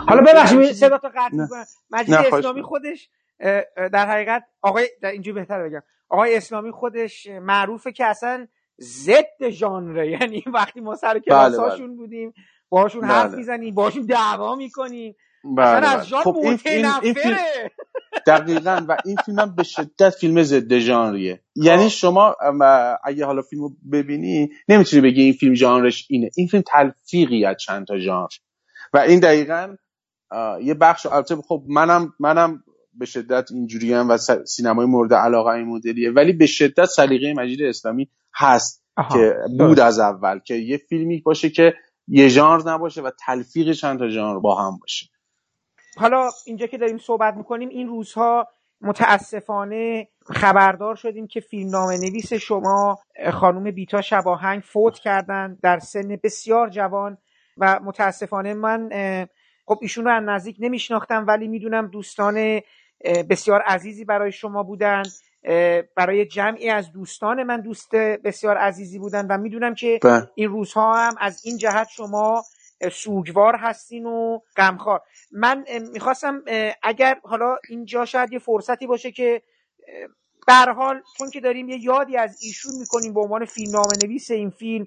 [0.09, 1.65] حالا ببخشید صدا تو قطع می‌کنم.
[1.91, 3.09] مجید اسلامی خودش
[3.93, 5.83] در حقیقت آقای در اینجوری بهتر بگم.
[6.09, 8.47] آقای اسلامی خودش معروفه که اصلا
[8.81, 10.11] ضد ژانره.
[10.21, 11.97] یعنی وقتی ما سر بله، کلاساشون بله.
[11.97, 12.33] بودیم
[12.69, 13.37] باهاشون حرف بله.
[13.37, 15.17] می‌زنیم باهاشون دعوا می‌کنیم
[15.57, 17.15] بله از ژان خب این, این, این
[18.27, 18.85] دقیقا.
[18.89, 21.41] و این فیلم هم به شدت فیلم ضد ژانریه.
[21.57, 21.89] یعنی خب.
[21.89, 22.37] شما
[23.05, 26.31] اگه حالا فیلمو ببینی نمی‌تونی بگی این فیلم ژانرش اینه.
[26.37, 28.29] این فیلم تلفیقی از چند تا ژانر.
[28.93, 29.77] و این دقیقا
[30.63, 35.67] یه بخش البته خب منم منم به شدت اینجوری هم و سینمای مورد علاقه این
[35.67, 36.11] مدلیه.
[36.11, 40.39] ولی به شدت سلیقه مجید اسلامی هست که بود از اول.
[40.39, 41.75] که یه فیلمی باشه که
[42.09, 45.07] یه ژانر نباشه و تلفیق چند تا ژانر با هم باشه.
[45.97, 48.49] حالا اینجا که داریم صحبت می‌کنیم این روزها
[48.81, 52.99] متاسفانه خبردار شدیم که فیلمنامه نویس شما
[53.33, 57.19] خانم بیتا شباهنگ فوت کردن در سن بسیار جوان
[57.57, 58.89] و متاسفانه من
[59.67, 62.61] خب ایشون رو از نزدیک نمیشناختم ولی می‌دونم دوستان
[63.31, 65.03] بسیار عزیزی برای شما بودن
[65.97, 70.31] برای جمعی از دوستان من دوست بسیار عزیزی بودن و می‌دونم که بله.
[70.35, 72.43] این روزها هم از این جهت شما
[72.91, 75.01] سوگوار هستین و غمخوار.
[75.33, 76.43] من می‌خواستم
[76.83, 79.43] اگر حالا اینجا شاید یه فرصتی باشه که
[80.47, 84.51] به حال چون که داریم یه یادی از ایشون می‌کنیم به عنوان فیلمنامه نویس این
[84.51, 84.87] فیلم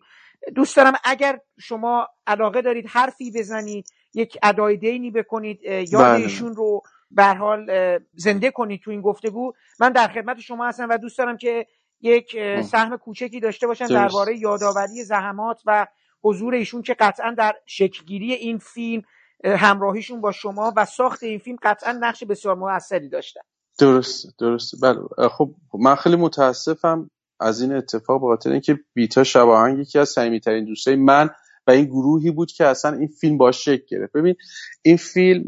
[0.56, 6.24] دوست دارم اگر شما علاقه دارید حرفی بزنید یک ادای دینی بکنید یاد بله.
[6.24, 6.82] ایشون رو
[7.12, 7.68] به حال
[8.14, 9.54] زنده کنید تو این گفتگو.
[9.80, 11.66] من در خدمت شما هستم و دوست دارم که
[12.02, 15.88] یک سهم کوچکی داشته باشن درباره یادآوری زحمات و
[16.26, 19.02] حضور ایشون که قطعا در شکلگیری این فیلم
[19.46, 23.42] همراهیشون با شما و ساخت این فیلم قطعا نقش بسیار موثری داشتن.
[23.80, 25.28] درست درست بله.
[25.30, 27.10] خب من خیلی متاسفم
[27.40, 31.30] از این اتفاق به خاطر اینکه بیتا شباهنگ یکی از صمیمیترین دوستای من
[31.68, 34.14] و این گروهی بود که اصلا این فیلم با شکل گرفت.
[34.14, 34.36] ببین
[34.82, 35.44] این فیلم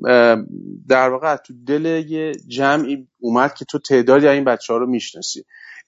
[0.87, 4.87] در واقع تو دل یه جمعی اومد که تو تعدادی از این بچه ها رو
[4.87, 5.43] می‌شناسی.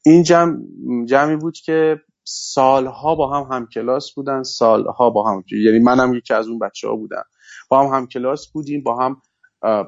[0.06, 0.58] این جمع
[1.06, 6.48] جمعی بود که سالها با هم همکلاس بودن سالها با هم یعنی منم یکی از
[6.48, 7.24] اون بچه ها بودم.
[7.70, 9.22] با هم همکلاس بودیم با هم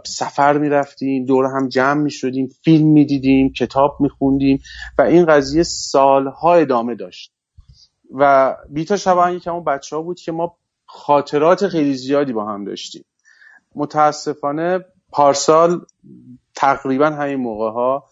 [0.05, 4.59] سفر می‌رفتیم دور هم جمع می‌شدیم فیلم می‌دیدیم کتاب میخوندیم
[4.97, 7.33] و این قضیه سالها ادامه داشت.
[8.15, 12.65] و بیتا شبان یکی اون بچه ها بود که ما خاطرات خیلی زیادی با هم
[12.65, 13.05] داشتیم.
[13.75, 15.85] متاسفانه پارسال
[16.55, 18.09] تقریبا همین موقع ها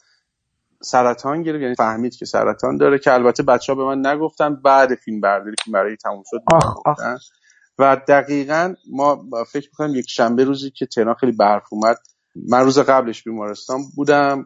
[0.81, 4.95] سرطان گرفت یعنی فهمید که سرطان داره که البته بچه ها به من نگفتن بعد
[4.95, 6.41] فیلم برداری که برای تموم شد
[7.79, 11.97] و دقیقا ما فکر می‌کنم یک شنبه روزی که تهران خیلی برف اومد.
[12.49, 14.45] من روز قبلش بیمارستان بودم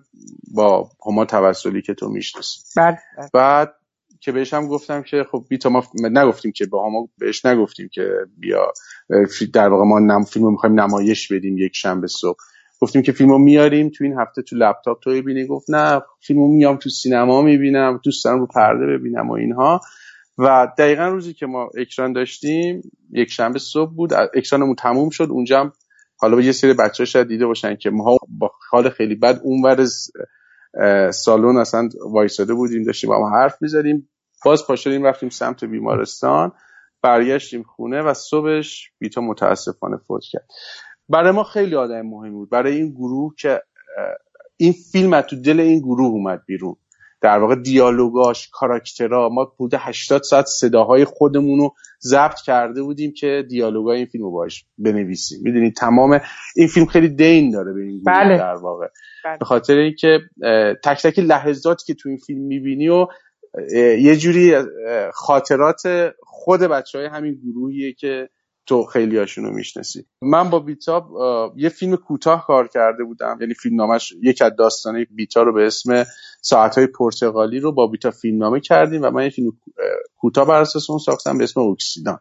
[0.54, 2.60] با هما توسلی که تو می‌شناسی.
[2.76, 3.00] بعد؟
[3.34, 3.74] بعد
[4.20, 8.10] که بهش هم گفتم که خب بیتا ما نگفتیم که با هما بهش نگفتیم که
[8.38, 8.74] بیا
[9.54, 12.38] در واقع ما نم فیلم می‌خوایم نمایش بدیم یک شنبه صبح.
[12.84, 15.46] گفتیم که فیلمو میاریم تو این هفته تو لپتاپ تو ببینی.
[15.46, 19.82] گفت نه فیلمو میام تو سینما می‌بینم دوست دارم رو پرده ببینم و اینها.
[20.38, 25.28] و دقیقا روزی که ما اکران داشتیم یک شنبه صبح بود اکرانمون تموم شد.
[25.32, 25.72] اونجا هم
[26.18, 29.86] حالا یه سری بچه شاید دیده باشن که ما با حال خیلی بد اونور
[31.12, 34.10] سالن اصلا وایساده بودیم داشتیم با ما حرف می‌زدیم.
[34.46, 36.52] باز پاشدیم رفتیم سمت بیمارستان
[37.02, 40.48] برگشتیم خونه و صبحش بیتا متاسفانه فوت کرد.
[41.10, 43.62] برای ما خیلی آدم مهمی بود برای این گروه که
[44.58, 46.76] این فیلم تو دل این گروه اومد بیرون
[47.22, 53.44] در واقع دیالوگاش کاراکترها ما بوده 80 ساعت صداهای خودمون رو ضبط کرده بودیم که
[53.50, 56.20] دیالوگای این فیلم رو باش بنویسیم می‌دونید تمام
[56.56, 58.38] این فیلم خیلی دین داره به این گروه بله.
[58.38, 58.88] در واقع
[59.26, 59.38] بله.
[59.38, 60.20] به خاطر اینکه
[60.84, 63.08] تک تک لحظاتی که تو این فیلم می‌بینی و
[64.00, 64.56] یه جوری
[65.14, 65.82] خاطرات
[66.24, 68.30] خود بچه های همین گروهیه که
[68.66, 70.06] تو خیلی هاشون رو می‌شناسی.
[70.22, 71.12] من با بیتاب
[71.58, 73.38] یه فیلم کوتاه کار کرده بودم.
[73.42, 76.06] یعنی فیلم نامش یک از داستانه بیتا رو به اسم
[76.42, 79.52] ساعت های پرتغالی رو با بیتا فیلم نامه کردیم و من یه فیلم
[80.16, 82.20] کوتاه بر اساس اون ساختم به اسم اکسیدان.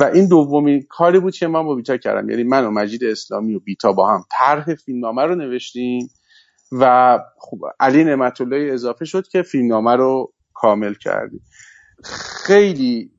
[0.00, 2.30] و این دومین کاری بود که من با بیتا کردم.
[2.30, 6.08] یعنی من و مجید اسلامی و بیتا با هم طرح فیلمنامه رو نوشتیم
[6.72, 11.40] و خب علی نعمت اضافه شد که فیلمنامه رو کامل کردیم.
[12.46, 13.13] خیلی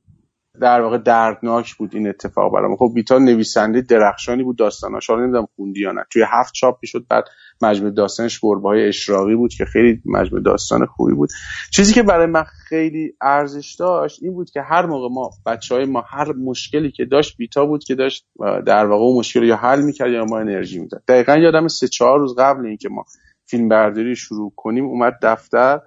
[0.61, 2.75] در واقع دردناک بود این اتفاق برام.
[2.75, 6.05] خب بیتا نویسنده درخشانی بود داستاناش رو نمی‌دونم خوندی یا نه.
[6.11, 7.23] توی هفت چاپ می‌شد بعد
[7.61, 11.29] مجموع داستانش گربه های اشراقی بود که خیلی مجموع داستان خوبی بود.
[11.71, 15.85] چیزی که برای من خیلی ارزش داشت این بود که هر موقع ما بچه های
[15.85, 18.27] ما هر مشکلی که داشت بیتا بود که داشت
[18.65, 21.03] در واقع اون مشکل یا حل می‌کرد یا ما انرژی می‌داد.
[21.07, 23.05] دقیقا یادم سه چهار روز قبل اینکه ما
[23.45, 25.79] فیلم برداری شروع کنیم اومد دفتر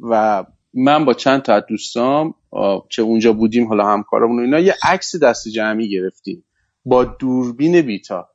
[0.00, 2.34] و من با چند تا دوستام
[2.90, 6.44] که اونجا بودیم حالا همکارمون اینا یه عکس دست جمعی گرفتیم
[6.84, 8.28] با دوربین بیتا.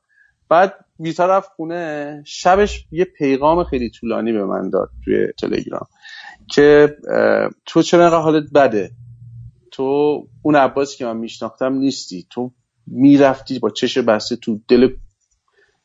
[0.50, 5.88] بعد بیتا رفت خونه شبش یه پیغام خیلی طولانی به من داد توی تلگرام
[6.52, 6.98] که
[7.66, 8.92] تو چرا اینقدر حالت بده؟
[9.72, 9.84] تو
[10.42, 12.28] اون عباسی که من میشناختم نیستی.
[12.30, 12.52] تو
[12.88, 14.90] می‌رفتی با چش بسته تو دل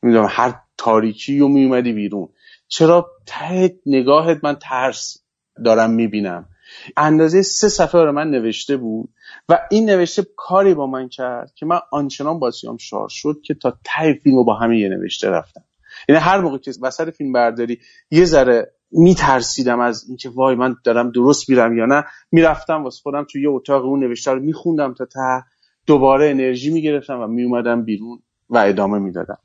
[0.03, 2.29] نمی‌دونم هر تاریکی و میومدی بیرون.
[2.67, 5.24] چرا ته نگاهت من ترس
[5.65, 6.49] دارم می‌بینم.
[6.97, 9.09] اندازه سه صفحه رو من نوشته بود
[9.49, 13.77] و این نوشته کاری با من کرد که من آنچنان بازیام شار شد که تا
[13.83, 15.63] ته فیلم رو با همه یه نوشته رفتم.
[16.09, 17.79] یعنی هر موقع که وسط فیلم برداری
[18.11, 22.03] یه ذره میترسیدم از اینکه وای من دارم درست میرم یا نه.
[22.31, 25.43] می‌رفتم واسه خودم توی یه اتاق اون نوشته رو میخوندم تا ته.
[25.85, 29.37] دوباره انرژی می‌گرفتم و میومدم بیرون و ادامه می‌دادم.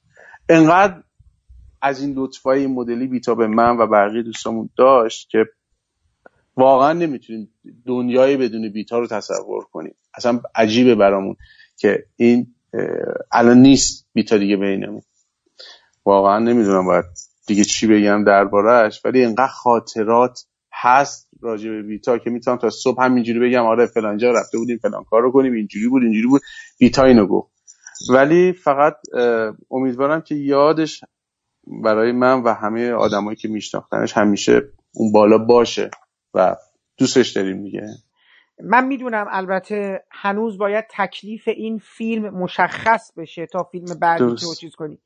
[0.49, 1.03] انقدر
[1.83, 5.47] از این لطفای مدلی بیتا به من و بقیه دوستامون داشت که
[6.57, 7.55] واقعا نمی‌تونیم
[7.87, 9.95] دنیای بدون بیتا رو تصور کنیم.
[10.15, 11.37] اصلا عجیبه برامون
[11.77, 12.55] که این
[13.33, 15.03] الان نیست بیتا دیگه بینمون.
[16.05, 17.05] واقعا نمی‌دونم باید
[17.47, 23.05] دیگه چی بگم دربارهش ولی اینقدر خاطرات هست راجع به بیتا که می‌تونم تا صبح
[23.05, 26.43] همینجوری بگم آره فلانجا رفته بودیم فلان کار رو کنیم اینجوری بود اینجوری بود
[26.79, 27.53] بیتا اینو گفت.
[28.11, 28.95] ولی فقط
[29.71, 31.05] امیدوارم که یادش
[31.85, 34.63] برای من و همه آدمایی که میشناختنش همیشه
[34.95, 35.91] اون بالا باشه.
[36.35, 36.57] و
[36.99, 37.89] دوستش داریم دیگه.
[38.63, 44.75] من می‌دونم البته هنوز باید تکلیف این فیلم مشخص بشه تا فیلم بعدی تو چیز
[44.75, 44.99] کنی.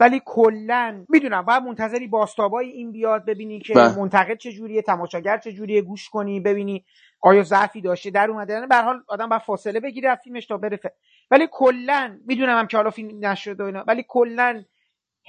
[0.00, 3.98] ولی کلا می‌دونم باید منتظری باستابای این بیاد ببینی که بله.
[3.98, 6.84] منتقد چجوریه تماشاگر چجوریه گوش کنی ببینی
[7.20, 8.52] آیا ضعفی داشته در اومده.
[8.52, 10.80] یعنی به حال آدم باید فاصله بگیره از فیلمش تا بره
[11.30, 14.64] ولی کلا می‌دونم هم که حالا فیلم نشده اینا ولی کلا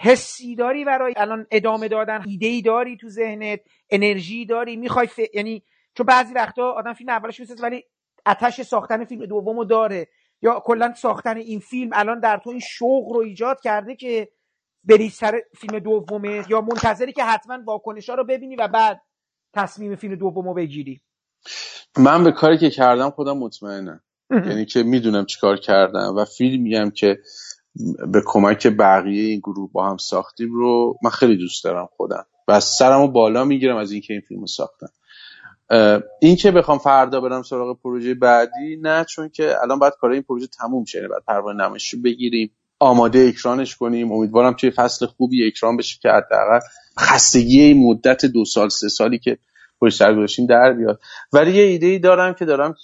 [0.02, 3.60] حسی داری برای الان ادامه دادن ایده ای داری تو ذهنت
[3.90, 5.20] انرژی داری می‌خوای ف...
[5.34, 7.84] یعنی چون بعضی وقتا آدم فیلم اولش می‌سازه ولی
[8.26, 10.08] آتش ساختن فیلم دومو داره.
[10.42, 14.30] یا کلا ساختن این فیلم الان در تو این شوق رو ایجاد کرده که
[14.84, 19.02] بری سر فیلم دومه یا منتظری که حتما واکنش ها رو ببینی و بعد
[19.54, 21.02] تصمیم فیلم دومو بگیری.
[21.98, 24.02] من به کاری که کردم خودم مطمئنم.
[24.32, 27.18] یعنی که می‌دونم چیکار کردم و فیلم میگم که
[28.08, 32.26] به کمک بقیه این گروه با هم ساختیم رو من خیلی دوست دارم خودم.
[32.48, 34.90] و سرمو بالا می‌گیرم از اینکه این فیلم رو ساختم
[36.22, 40.22] این که بخوام فردا برم سراغ پروژه بعدی نه چون که الان باید کار این
[40.22, 44.12] پروژه تموم شه بعد پروانه نمایشی بگیریم آماده اکرانش کنیم.
[44.12, 46.60] امیدوارم توی فصل خوبی اکران بشه که حداقل
[47.00, 49.38] خستگی این مدت دو سال سه سالی که
[49.82, 51.00] پشت سر گذاشتیم در بیاد.
[51.34, 52.76] ولی یه ایده ای دارم که دارم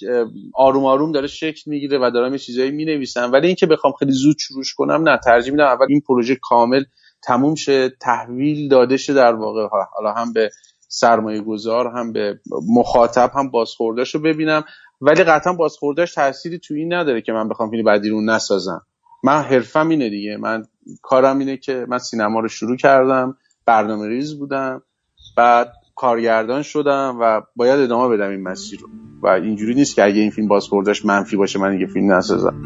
[0.54, 3.32] آروم آروم داره شکل می‌گیره و دارم یه چیزایی می‌نویسم.
[3.34, 6.84] ولی اینکه بخوام خیلی زود شروعش کنم نه ترجیح میدم اول این پروژه کامل
[7.24, 9.68] تموم شه تحویل داده شه در واقع.
[9.92, 10.50] حالا هم به
[10.88, 14.64] سرمایه گذار هم به مخاطب هم بازخورداش رو ببینم.
[15.02, 18.82] ولی قطعا بازخورداش تأثیری تو این نداره که من بخوام فیلم بعدی رو نسازم.
[19.24, 20.38] من حرفم اینه دیگه.
[20.38, 20.66] من
[21.02, 24.84] کارم اینه که من سینما رو شروع کردم برنامه ریز بودم.
[25.38, 28.90] بعد کارگردان شدم و باید ادامه بدم این مسیر رو.
[29.22, 32.64] و اینجوری نیست که اگه این فیلم بازخوردش منفی باشه من دیگه فیلم نسازم.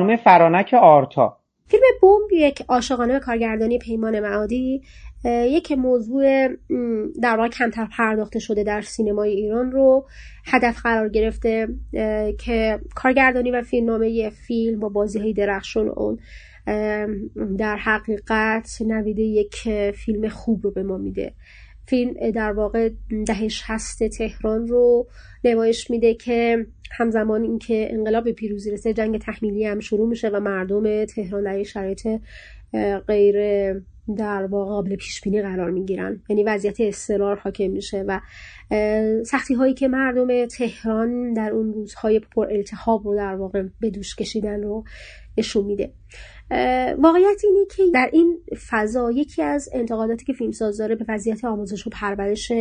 [0.00, 1.36] خانم فرانک آرتا.
[1.66, 4.82] فیلم بمب یک عاشقانه به کارگردانی پیمان معادی
[5.24, 6.48] یک موضوع
[7.22, 10.06] در واقع کمتر پرداخته شده در سینمای ایران رو
[10.46, 11.68] هدف قرار گرفته
[12.38, 16.18] که کارگردانی و فیلمنامه فیلم با بازی های درخشون اون
[17.56, 19.54] در حقیقت نویده یک
[19.90, 21.34] فیلم خوب رو به ما میده.
[21.90, 22.90] فیلم در واقع
[23.26, 25.06] دهش هست تهران رو
[25.44, 31.04] نمایش میده که همزمان اینکه انقلاب پیروزی رسه جنگ تحمیلی هم شروع میشه و مردم
[31.04, 32.08] تهران در شرایط
[33.06, 33.36] غیر
[34.16, 36.22] در واقع قابل پیش بینی قرار می‌گیرن.
[36.28, 38.20] یعنی وضعیت استقرار حاکم میشه و
[39.24, 44.16] سختی هایی که مردم تهران در اون روزهای پر التحاب رو در واقع به دوش
[44.16, 44.84] کشیدن رو
[45.38, 45.92] نشون میده.
[46.98, 51.86] واقعیت اینه که در این فضا یکی از انتقاداتی که فیلمساز داره به وضعیت آموزش
[51.86, 52.52] و پرورش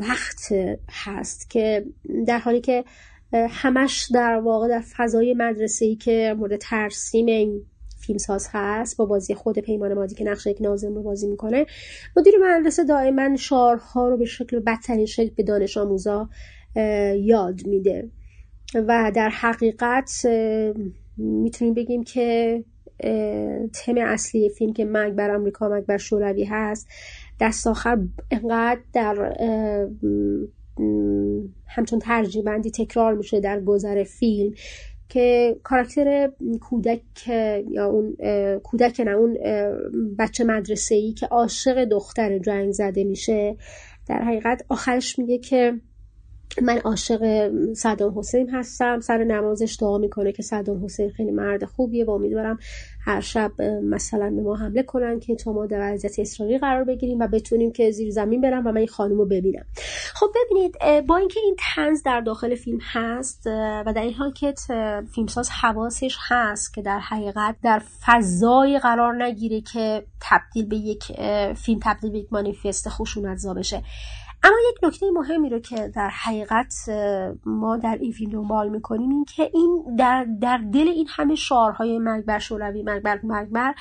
[0.00, 0.52] وقت
[0.90, 1.86] هست که
[2.26, 2.84] در حالی که
[3.32, 7.62] همش در واقع در فضای مدرسه ای که مورد ترسیم این
[8.00, 11.66] فیلمساز هست با بازی خود پیمان مادی که نقش یک نازم رو بازی می‌کنه
[12.16, 16.28] مدیر مدرسه دائما شعارها رو به شکل بدترین شکل به دانش آموزا
[17.16, 18.10] یاد میده.
[18.74, 20.26] و در حقیقت
[21.16, 22.64] می‌تونیم بگیم که
[23.72, 26.88] تم اصلی فیلم که مرگ بر امریکا مرگ بر شوروی هست
[27.40, 27.98] دست آخر
[28.30, 29.36] انقدر در
[31.66, 34.54] همچون ترجیبندی تکرار میشه در گذر فیلم
[35.08, 36.30] که کاراکتر
[36.60, 37.28] کودک
[37.70, 38.16] یا اون
[38.58, 39.38] کودک نه اون
[40.18, 43.56] بچه مدرسه ای که عاشق دختر جنگ زده میشه
[44.06, 45.80] در حقیقت آخرش میگه که
[46.62, 49.00] من عاشق صدام حسین هستم.
[49.00, 52.58] سر نمازش دعا می‌کنه که صدام حسین خیلی مرد خوبیه و امیدوارم
[53.04, 57.18] هر شب مثلا به ما حمله کنن که تا ما در وضعیت اصراری قرار بگیریم
[57.18, 59.64] و بتونیم که زیر زمین برم و من این خانم رو ببینم.
[60.14, 64.54] خب ببینید با اینکه این تنز در داخل فیلم هست و در این حال که
[65.14, 71.04] فیلمساز حواسش هست که در حقیقت در فضای قرار نگیره که تبدیل به یک
[71.54, 73.82] فیلم تبدیل به یک مانیفست خشونتزا بشه.
[74.42, 76.74] اما یک نکته مهمی رو که در حقیقت
[77.46, 81.98] ما در این فیلم دنبال می‌کنیم این که این در, در دل این همه شعارهای
[81.98, 83.74] مرگ شوروی مرگ بر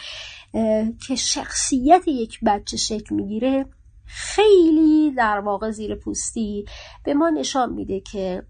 [1.07, 3.65] که شخصیت یک بچه شکل می‌گیره
[4.05, 6.65] خیلی در واقع زیر پوستی
[7.03, 8.43] به ما نشان میده که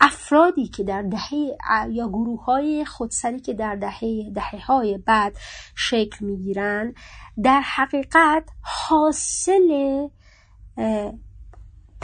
[0.00, 1.56] افرادی که در دهه
[1.90, 5.36] یا گروه های خودسری که در دهه دهه های بعد
[5.74, 6.94] شکل می‌گیرن
[7.42, 10.08] در حقیقت حاصل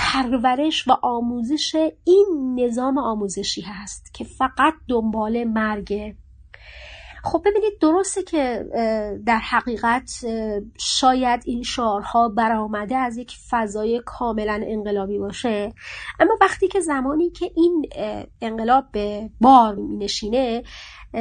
[0.02, 6.14] پرورش و آموزش این نظام آموزشی هست که فقط دنبال مرگ.
[7.24, 8.64] خب ببینید درسته که
[9.26, 10.24] در حقیقت
[10.78, 15.72] شاید این شعارها برآمده از یک فضای کاملا انقلابی باشه
[16.20, 17.86] اما وقتی که زمانی که این
[18.40, 20.62] انقلاب به بار نشینه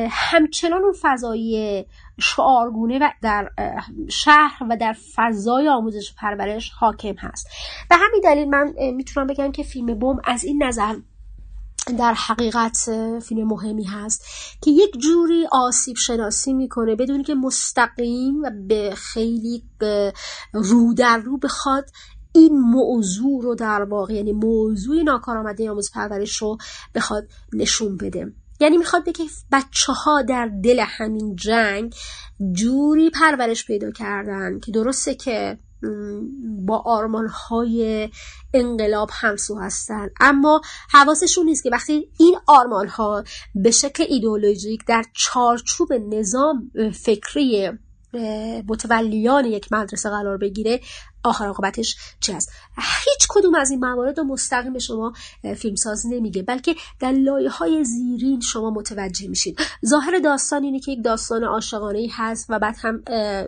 [0.10, 1.86] همچنان اون فضای
[2.20, 3.50] شعارگونه و در
[4.10, 7.48] شهر و در فضای آموزش و پرورش حاکم هست.
[7.90, 10.96] به همین دلیل من می‌تونم بگم که فیلم بوم از این نظر
[11.98, 12.78] در حقیقت
[13.24, 14.26] فیلم مهمی هست
[14.62, 19.64] که یک جوری آسیب شناسی می‌کنه بدون که مستقیم و به خیلی
[20.54, 21.90] رو در رو بخواد
[22.36, 26.58] این موضوع رو در واقع یعنی موضوع ناکارآمدی آموزش پرورش رو
[26.96, 28.34] بخواد نشون بده.
[28.62, 31.96] یعنی می‌خواد بگه بچه ها در دل همین جنگ
[32.52, 35.60] جوری پرورش پیدا کردن که درسته که
[36.66, 38.10] با آرمان های
[38.54, 40.10] انقلاب همسو هستن.
[40.20, 43.24] اما حواسشون نیست که وقتی این آرمان ها
[43.56, 47.72] به شکل ایدئولوژیک در چارچوب نظام فکری
[48.68, 50.80] متولیان یک مدرسه قرار بگیره
[51.24, 55.14] آخر عاقبتش چه است هیچ کدوم از این موارد رو مستقیم به شما
[55.58, 61.04] فیلمساز نمیگه بلکه در لایه های زیرین شما متوجه میشید ظاهر داستان اینه که یک
[61.04, 63.04] داستان عاشقانه ای هست و بعد هم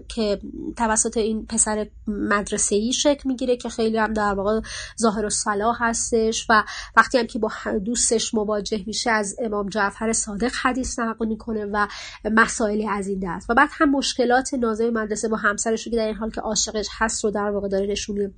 [0.08, 0.40] که
[0.78, 4.62] توسط این پسر مدرسه ای شکل می‌گیره که خیلی هم در واقع
[5.02, 6.64] ظاهر و صلاح هستش و
[6.96, 7.52] وقتی هم که با
[7.86, 11.88] دوستش مواجه میشه از امام جعفر صادق حدیث نقل می‌کنه و
[12.32, 13.50] مسائلی از این دست.
[13.50, 17.24] و بعد هم مشکلات نازم مدرسه با همسرش که در این حال که عاشقش هست
[17.24, 18.34] رو در واقع داره نشون میده.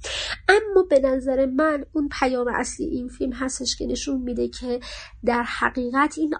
[0.50, 4.80] اما به نظر من اون پیام اصلی این فیلم هستش که نشون میده که
[5.26, 6.34] در حقیقت این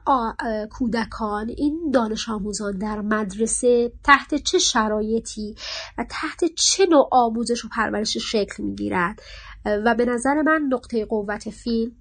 [0.72, 5.56] کودکان این دانش آموزان در مدرسه تحت چه شرایطی
[5.98, 9.22] و تحت چه نوع آموزش و پرورش شکل می‌گیرد؟
[9.66, 11.92] و به نظر من نقطه قوت فیلم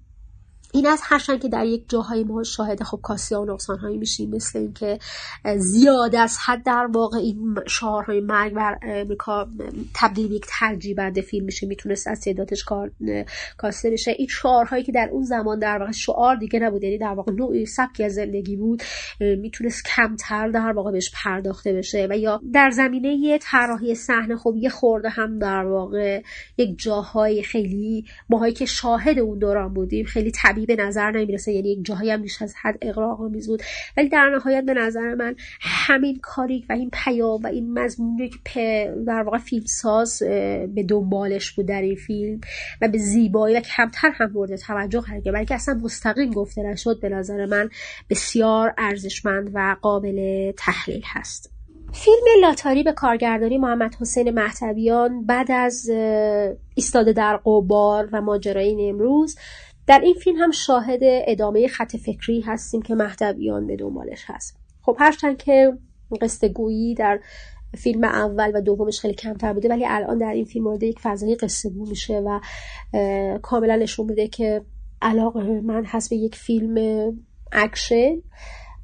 [0.75, 4.29] این از هرچند که در یک جاهایی ما شاهد خب کاسیا و نقصان هایی میشیم
[4.29, 4.99] مثل اینکه
[5.57, 9.47] زیاد از حد در واقع این شعارهای مرگ بر امریکا
[9.93, 12.91] تبدیل یک ترجیح بنده فیلم میشه می‌تونست از تعدادش کار
[13.57, 14.11] کاسته بشه.
[14.11, 17.65] این شعارهایی که در اون زمان در واقع شعار دیگه نبود یعنی در واقع نوعی
[17.65, 18.83] سبکی از زندگی بود
[19.19, 24.69] می‌تونست کمتر در واقع بهش پرداخته بشه و یا در زمینه طراحی صحنه خب یه
[24.69, 26.21] خورده هم در واقع
[26.57, 31.69] یک جاهای خیلی ماهایی که شاهد اون دوران بودیم خیلی طبیعی به نظر نمی‌رسه یعنی
[31.69, 33.63] یک جاهایی هم بیش از حد اقراق آمیز بود.
[33.97, 38.93] ولی در نهایت به نظر من همین کاری و این پیام و این مضمونی که
[39.07, 40.19] در واقع فیلمساز
[40.75, 42.41] به دنبالش بود در این فیلم
[42.81, 45.37] و به زیبایی و کمتر هم مورد توجه قرار گرفت.
[45.37, 47.69] بلکه اصلا مستقیم گفته نشد به نظر من
[48.09, 51.51] بسیار ارزشمند و قابل تحلیل هست.
[51.93, 55.89] فیلم لاتاری به کارگردانی محمد حسین محتویان بعد از
[56.75, 59.35] ایستاده در قبار و ماجرای امروز
[59.87, 64.57] در این فیلم هم شاهد ادامه خط فکری هستیم که مهدویان به دنبالش هست.
[64.81, 65.77] خب هرچند که
[66.21, 67.19] قصه گویی در
[67.77, 71.35] فیلم اول و دومش خیلی کمتر بوده ولی الان در این فیلم وارد یک فضای
[71.35, 72.39] قصه گو میشه و
[73.39, 74.61] کاملا نشون میده که
[75.01, 76.77] علاقه من هست به یک فیلم
[77.51, 78.21] اکشن.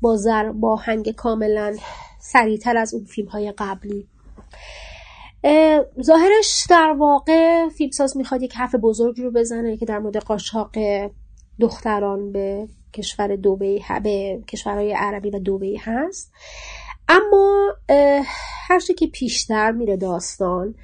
[0.02, 1.76] با ضرباهنگ کاملا
[2.20, 4.08] سریعتر از اون فیلم های قبلی.
[6.02, 10.72] ظاهرش در واقع فیلمساز می‌خواد یک حرف بزرگ رو بزنه که در مورد قاچاق
[11.60, 16.32] دختران به کشور دوبی به کشورهای عربی و دوبی هست.
[17.10, 17.76] اما
[18.68, 20.76] هر که پیشتر میره داستان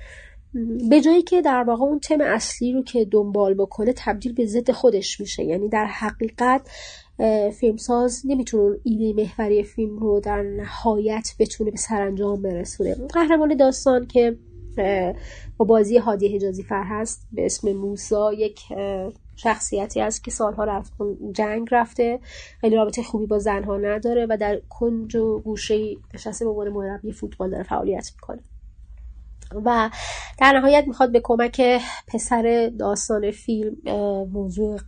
[0.89, 4.71] به جایی که در واقع اون تم اصلی رو که دنبال بکنه تبدیل به ضد
[4.71, 5.43] خودش میشه.
[5.43, 6.69] یعنی در حقیقت
[7.59, 12.95] فیلمساز نمی‌تونه ایده محوری فیلم رو در نهایت بتونه به سرانجام برسونه.
[13.13, 14.38] قهرمان داستان که
[15.57, 18.59] با بازی هادی حجازی فر هست به اسم موسا یک
[19.36, 20.93] شخصیتی است که سالها رفت
[21.32, 22.20] جنگ رفته.
[22.61, 27.11] خیلی رابطه خوبی با زنها نداره و در کنج و گوشه نشسته به عنوان مربی
[27.11, 28.39] فوتبال داره فعالیت می‌کنه.
[29.65, 29.89] و
[30.39, 33.76] در نهایت می‌خواد به کمک پسر داستان فیلم
[34.34, 34.80] موضوع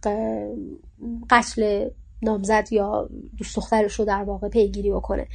[1.30, 1.90] قتل
[2.22, 5.28] نامزد یا دوست دخترش رو در واقع پیگیری بکنه.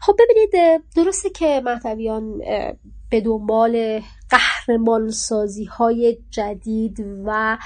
[0.00, 2.38] خب ببینید درسته که محتویان
[3.10, 7.58] به دنبال قهرمان سازی های جدید و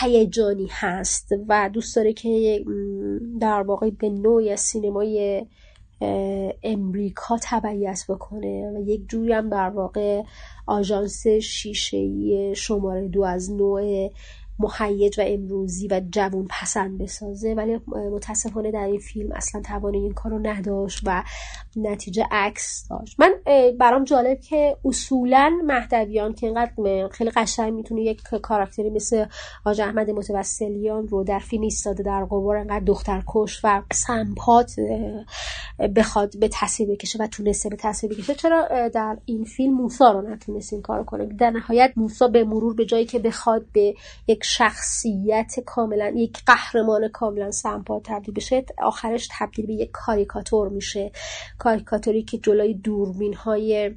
[0.00, 2.64] هیجانی هست و دوست داره که
[3.40, 5.46] در واقع به نوعی سینمای
[6.62, 10.22] امریکا تبعیت بکنه و یک جوری هم در واقع
[10.66, 14.10] آژانس شیشه شماره دو از نوع
[14.58, 17.54] محیج و امروزی و جوون پسند بسازه.
[17.54, 17.80] ولی
[18.12, 21.22] متاسفانه در این فیلم اصلا توان این کار رو نداشت و
[21.76, 23.20] نتیجه عکس داشت.
[23.20, 23.34] من
[23.78, 29.26] برام جالب که اصولا مهدویان که اینقدر خیلی قشنگ می‌تونه یک کاراکتری مثل
[29.64, 34.76] آج احمد متوسلیان رو در فیلم ایستاده در قبار انقدر دختر کش و سمپات
[35.96, 38.34] بخواد به تصویر بکشه و تونسته به تصویر بکشه.
[38.34, 42.74] چرا در این فیلم موسا رو نتونست این کار کنه در نهایت موسا به مرور
[42.74, 43.94] به جایی که بخواد به
[44.28, 51.12] یک شخصیت کاملا یک قهرمان کاملا سمپا تبدیل بشه آخرش تبدیل به یک کاریکاتور میشه.
[51.58, 53.94] کاریکاتوری که جلوی دوربین های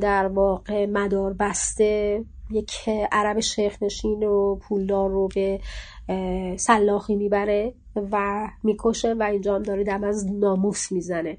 [0.00, 2.72] در واقع مدار بسته یک
[3.12, 5.60] عرب شیخ نشین و پولدار رو به
[6.56, 7.74] سلاخی می‌بره
[8.12, 11.38] و می‌کشه و اینجا هم داره دم از ناموس می‌زنه.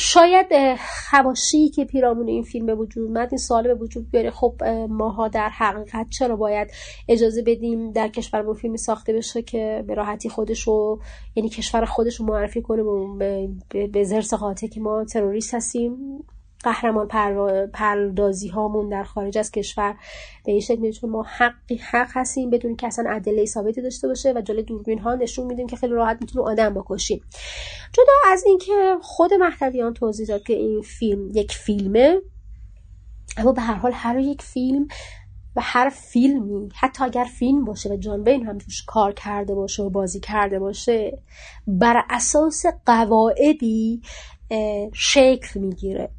[0.00, 0.46] شاید
[1.10, 5.28] خواشی که پیرامون این فیلم به وجود اومد این سوال به وجود بیاره خب ماها
[5.28, 6.70] در حقیقت چرا باید
[7.08, 11.00] اجازه بدیم در کشورمون فیلم ساخته بشه که به راحتی خودش رو
[11.36, 12.82] یعنی کشور خودش رو معرفی کنه
[13.92, 15.96] به زرس قاطع که ما تروریست هستیم؟
[16.62, 17.08] قهرمان
[17.72, 19.96] پردازی هامون در خارج از کشور
[20.44, 24.32] به این شکل چون ما حقی حق هستیم بدون که اصلا ادله ثابتی داشته باشه
[24.32, 27.20] و جلوی دوربین ها نشون میدیم که خیلی راحت می‌تونیم آدم بکشیم.
[27.92, 32.20] جدا از اینکه خود محتویان توضیح داد که این فیلم یک فیلمه
[33.36, 34.88] اما به هر حال هر یک فیلم
[35.56, 39.82] و هر فیلمی حتی اگر فیلم باشه و جان بین هم توش کار کرده باشه
[39.82, 41.22] و بازی کرده باشه
[41.66, 44.02] بر اساس قواعدی
[44.92, 46.10] شکل می‌گیره.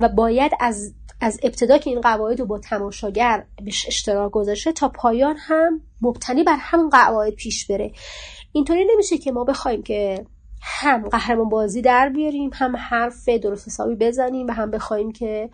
[0.00, 4.88] و باید از از ابتدا که این قواعد رو با تماشاگر بهش اشتراک گذاشته تا
[4.88, 7.92] پایان هم مبتنی بر همون قواعد پیش بره.
[8.52, 10.26] اینطوری نمیشه که ما بخوایم که
[10.62, 15.50] هم قهرمان بازی در بیاریم هم حرف درست حسابی بزنیم و هم بخوایم که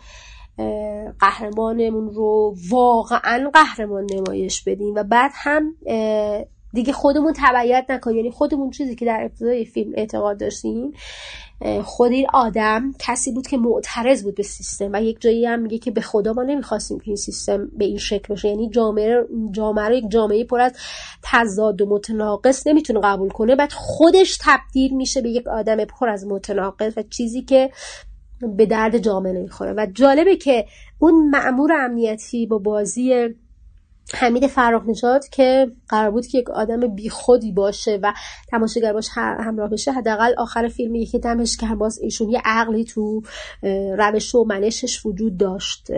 [1.20, 5.74] قهرمانمون رو واقعا قهرمان نمایش بدیم و بعد هم
[6.72, 8.16] دیگه خودمون تبعیت نکنیم.
[8.16, 10.92] یعنی خودمون چیزی که در ابتدای فیلم اعتقاد داشتیم
[11.84, 15.78] خود این آدم کسی بود که معترض بود به سیستم و یک جایی هم میگه
[15.78, 19.96] که به خدا ما نمی‌خواستیم که این سیستم به این شکل باشه یعنی جامعه جامعه
[19.96, 20.72] یک جامعه پر از
[21.22, 23.56] تضاد و متناقض نمی‌تونه قبول کنه.
[23.56, 27.70] بعد خودش تبدیل میشه به یک آدم پر از متناقض و چیزی که
[28.56, 29.74] به درد جامعه نمی‌خوره.
[29.76, 30.66] و جالبه که
[30.98, 33.28] اون معمور امنیتی با بازی
[34.14, 38.12] حمید فراخ نجات که قرار بود که یک آدم بیخودی باشه و
[38.48, 43.22] تماشاگر باش همراه بشه حداقل آخر فیلم یکی دمش که باز ایشون یه عقلی تو
[43.98, 45.90] روش و منشش وجود داشت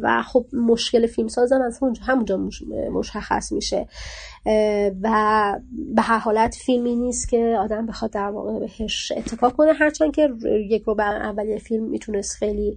[0.00, 2.48] و خب مشکل فیلم سازم از همونجا
[2.92, 3.88] مشخص میشه.
[5.02, 5.60] و
[5.94, 9.72] به هر حالت فیلمی نیست که آدم بخواد در واقع بهش اتفاق کنه.
[9.72, 10.28] هرچند که
[10.70, 12.76] یک رو به اولی فیلم می‌تونست خیلی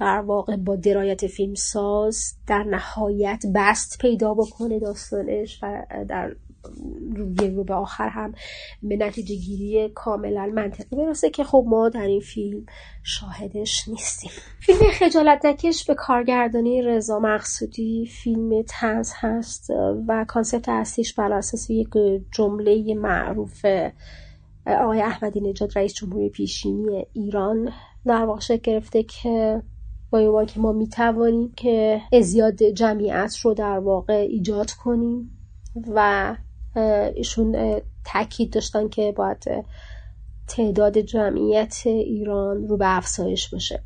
[0.00, 6.36] در واقع با درایت فیلم ساز در نهایت بست پیدا بکنه داستانش و در
[7.16, 8.34] روی رو به آخر هم
[8.82, 10.96] به نتیجه گیری کاملا منطقی.
[10.96, 12.66] برسه که خب ما در این فیلم
[13.02, 14.30] شاهدش نیستیم.
[14.60, 18.06] فیلم خجالت نکش به کارگردانی رضا مقصودی.
[18.06, 19.70] فیلم تنز هست
[20.08, 21.88] و کانسپت اصلیش بر اساس یک
[22.32, 23.66] جمله معروف
[24.66, 27.72] آقای احمدی نژاد رئیس جمهوری پیشینی ایران
[28.06, 29.62] در واقع گرفته که
[30.10, 35.30] با که ما می‌توانیم که ازیاد جمعیت رو در واقع ایجاد کنیم
[35.88, 36.36] و
[37.14, 39.64] ایشون تاکید داشتن که باید
[40.48, 43.82] تعداد جمعیت ایران رو به افزایش باشه.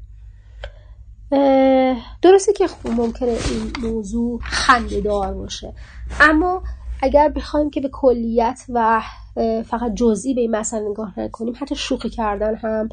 [2.22, 5.72] درسته که ممکنه این موضوع خنده دار باشه.
[6.20, 6.62] اما
[7.02, 9.02] اگر بخوایم که به کلیت و
[9.66, 12.88] فقط جزئی به این مسئله نگاه نکنیم حتی شوخی کردن هم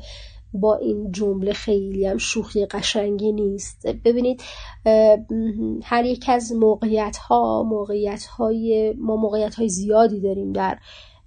[0.53, 3.87] با این جمله خیلی هم شوخی قشنگی نیست.
[3.87, 4.41] ببینید
[5.83, 10.77] هر یک از موقعیت ها موقعیت های ما موقعیت های زیادی داریم در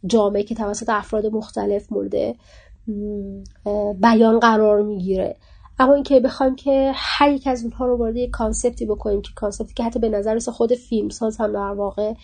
[0.07, 2.37] جامعه که توسط افراد مختلف مورد
[4.01, 5.37] بیان قرار می‌گیره.
[5.79, 9.31] اما اینکه بخوایم که هر یک از اونها رو وارد یک concept ی بکنیم که
[9.37, 12.15] concept ی که حتی به نظر خود فیلمساز هم در واقع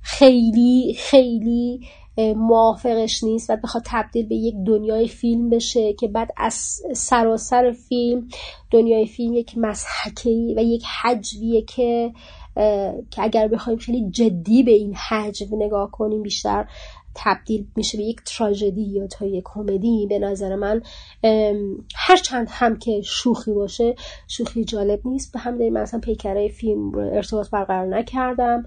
[0.00, 1.80] خیلی خیلی
[2.18, 8.28] موافقش نیست و بخواد تبدیل به یک دنیای فیلم بشه که بعد از سراسر فیلم
[8.70, 12.12] دنیای فیلم یک مسحکه و یک حجویه که
[13.10, 16.66] که اگر بخوایم خیلی جدی به این حجم نگاه کنیم بیشتر
[17.14, 20.82] تبدیل میشه به یک تراژدی یا تا یک کمدی به نظر من
[21.94, 23.94] هر چند هم که شوخی باشه
[24.28, 25.32] شوخی جالب نیست.
[25.32, 28.64] به هم من اصلا پیکره فیلم ارتباط برقرار نکردم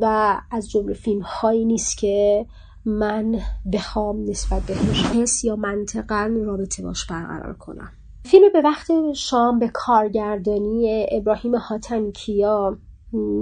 [0.00, 2.46] و از جمله فیلم هایی نیست که
[2.84, 3.40] من
[3.72, 7.90] بخوام نسبت بهش حس یا منطقا رابطه باش برقرار کنم.
[8.24, 12.78] فیلم به وقت شام به کارگردانی ابراهیم حاتمی کیا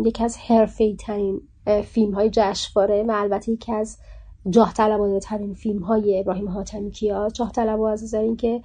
[0.05, 3.99] یکی از حرفه ترین فیلم های جشنواره و البته یکی از
[4.51, 8.63] جاه طلبانه ترین فیلم های ابراهیم حاتمی کیا جاه طلب از اینکه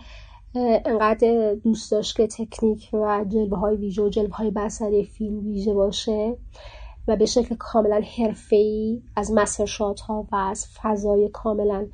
[0.86, 5.74] انقدر دوست داشت که تکنیک و جلوه های ویژه و جلوه های بسری فیلم ویژه
[5.74, 6.38] باشه
[7.08, 8.02] و به شکل کاملا
[8.52, 11.88] ای از مسر ها و از فضای کاملا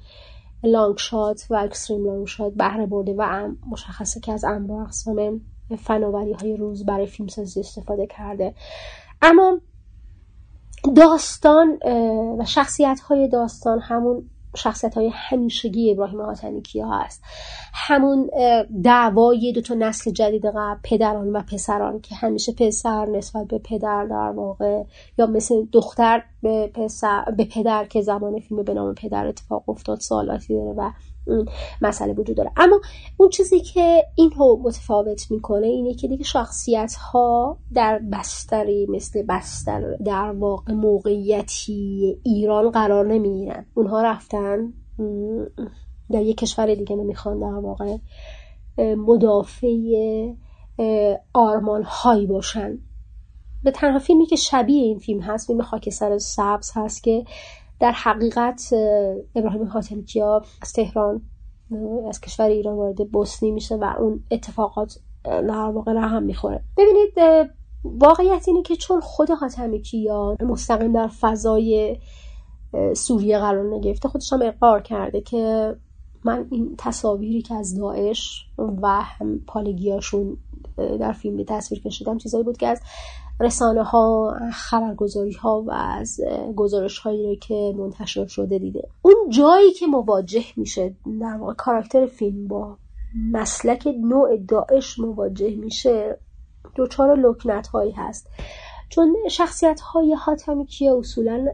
[0.64, 5.42] لانگ شات و اکستریم لانگ شات بهره برده و مشخصه که از انواع اقسام
[5.78, 8.54] فناوری های روز برای فیلمسازی استفاده کرده.
[9.22, 9.60] اما
[10.96, 11.80] داستان
[12.40, 17.24] و شخصیت های داستان همون شخصیت های همیشگی ابراهیم حاتمی کیا هست.
[17.74, 18.30] همون
[18.84, 24.06] دعوای دو تا نسل جدید قبل پدران و پسران که همیشه پسر نسبت به پدر
[24.06, 24.84] در واقع
[25.18, 30.00] یا مثل دختر به, پسر، به پدر که زمان فیلم به نام پدر اتفاق افتاد
[30.00, 30.92] سالاتی داره و
[31.82, 32.52] مسئله وجود داره.
[32.58, 32.82] اما
[33.18, 39.24] اون چیزی که این رو متفاوت می‌کنه اینه که دیگه شخصیت ها در بستری مثل
[39.30, 43.66] بستر در واقع موقعیتی ایران قرار نمی‌گیرن.
[43.74, 44.74] اونها رفتن
[46.12, 47.98] در یک کشور دیگه نمی‌خوان در واقع
[48.78, 49.68] مدافع
[51.34, 52.78] آرمان هایی باشن.
[53.64, 57.24] به تنها فیلمی که شبیه این فیلم هست فیلم خاکستر سبز هست که
[57.82, 58.74] در حقیقت
[59.36, 61.22] ابراهیم حاتمی کیا از تهران
[62.10, 66.64] از کشور ایران وارد بوسنی میشه و اون اتفاقات در واقع هم می‌خوره.
[66.78, 67.50] ببینید
[67.84, 71.98] واقعیت اینه که چون خود حاتمی کیا مستقیم در فضای
[72.96, 75.76] سوریه قرار نگرفته خودش هم اقرار کرده که
[76.24, 80.38] من این تصاویری که از داعش و هم پالگیاشون
[80.78, 82.82] در فیلم به تصویر کشیدم چیزایی بود که از
[83.42, 86.22] رسانه ها خبرگزاری ها و از
[86.56, 88.90] گزارش هایی که منتشر شده دیده.
[89.02, 92.78] اون جایی که مواجه میشه در واقع کاراکتر فیلم با
[93.32, 96.18] مسلک نوع داعش مواجه میشه
[96.76, 98.28] دوچار لکنت هایی هست.
[98.90, 101.48] چون شخصیت های حاتمی کیا اصولا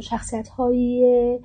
[0.00, 1.38] شخصیت های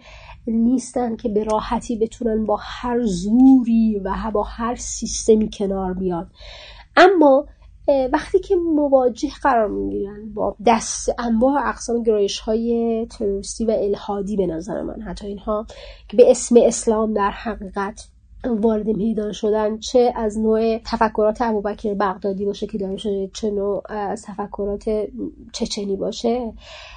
[0.48, 6.32] نیستن که به راحتی بتونن با هر زوری و با هر سیستمی کنار بیان.
[6.96, 7.46] اما
[8.14, 14.48] وقتی که مواجه قرار می‌گیرن با دست انواع اقسام گرایش های تروریستی و الهادی به
[14.48, 15.66] نظر من حتی اینها
[16.08, 18.08] که به اسم اسلام در حقیقت
[18.46, 23.84] وارد میدان شدن چه از نوع تفکرات ابوبکر بغدادی باشه که داره شده چه نوع
[23.90, 24.90] از تفکرات
[25.54, 26.54] چچنی باشه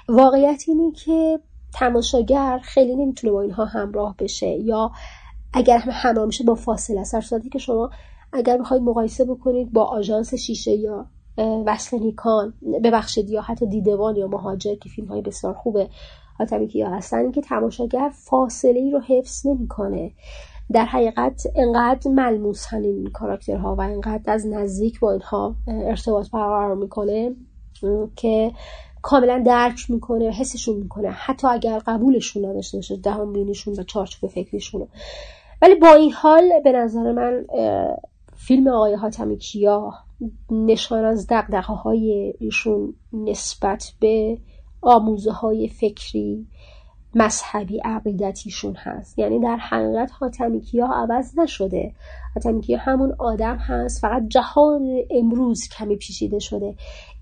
[0.08, 1.40] واقعیت اینه که
[1.74, 4.90] تماشاگر خیلی نمی‌تونه با اینها همراه بشه یا
[5.52, 7.22] اگر هم همراه میشه با فاصله سر
[7.52, 7.90] که شما
[8.32, 11.06] اگر بخواید مقایسه بکنید با آژانس شیشه یا
[11.66, 12.54] وصل نیکان
[12.84, 15.88] ببخشید یا حتی دیدوان یا مهاجر که فیلم های بسیار خوبه
[16.38, 20.12] حاتمی کیا هستن اینکه تماشاگر فاصله ای رو حفظ نمی‌کنه.
[20.72, 27.34] در حقیقت انقدر ملموس این کاراکترها و انقدر از نزدیک با اینها ارتباط برقرار می‌کنه
[28.16, 28.52] که
[29.02, 31.10] کاملا درک می‌کنه حسشون می‌کنه.
[31.10, 34.88] حتی اگر قبولشون نداشته باشه دهم بینیشون و چارچوب فکریشون
[35.62, 37.46] ولی با این حال به نظر من
[38.50, 39.92] فیلم آقای حاتمی کیا
[40.50, 44.38] نشان از دقدقه های ایشون نسبت به
[44.82, 46.46] آموزه های فکری
[47.14, 49.18] مذهبی عقیدتیشون هست.
[49.18, 51.94] یعنی در حقیقت حاتمی کیا عوض نشده.
[52.34, 56.74] حاتمی کیا همون آدم هست فقط جهان امروز کمی پیچیده شده.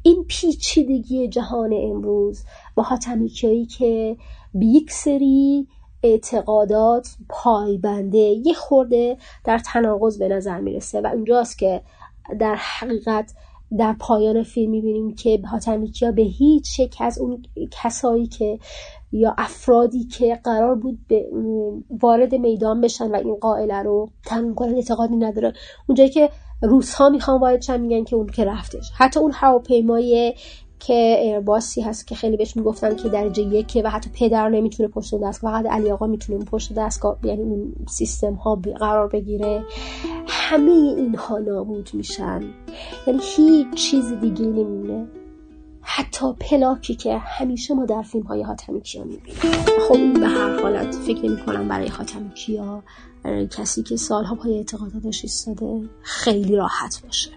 [0.03, 4.17] این پیچیدگی جهان امروز با حاتمی کیایی که
[4.55, 5.67] به یک سری
[6.03, 11.83] اعتقادات پایبنده یه خورده در تناقض به نظر می‌رسه و اونجاست که
[12.41, 13.35] در حقیقت
[13.79, 18.59] در پایان فیلم می‌بینیم که حاتمی کیا به هیچ یک از اون کسایی که
[19.13, 21.27] یا افرادی که قرار بود به
[21.91, 25.53] وارد میدان بشن و این قائله رو تموم کنن اعتقادی نداره.
[25.89, 26.31] اونجایی که
[26.63, 28.91] روس ها می‌خوان وارد میگن که اون که رفتش.
[28.97, 30.35] حتی اون هواپیمای
[30.81, 35.15] که ایرباسی هست که خیلی بهش می‌گفتن که درجه یکه و حتی پدر نمی‌تونه پشت
[35.15, 39.65] دست فقط علی آقا می‌تونه پشت دست یعنی اون سیستم ها قرار بگیره.
[40.27, 42.43] همه اینها نابود میشن.
[43.07, 45.07] یعنی هیچ چیز دیگه نمیمونه.
[45.81, 49.41] حتی پلاکی که همیشه ما در فیلم های حاتمی کیا می‌بینیم.
[49.89, 52.83] خب این به هر حالت فکر نمی کنم برای حاتمی کیا
[53.51, 57.31] کسی که سالها پای اعتقاداتش ایستاده خیلی راحت باشه.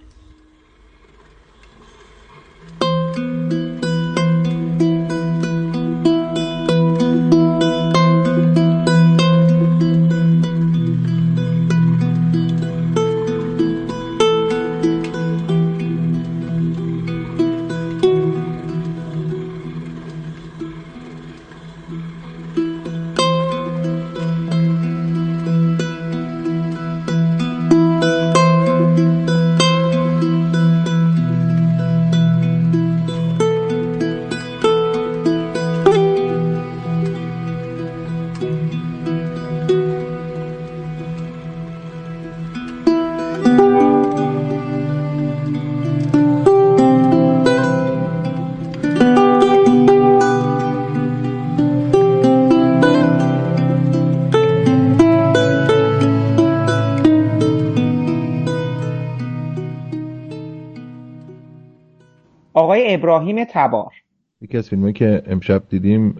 [63.02, 63.93] ابراهیم تبار.
[64.41, 66.16] یکی از فیلمایی که امشب دیدیم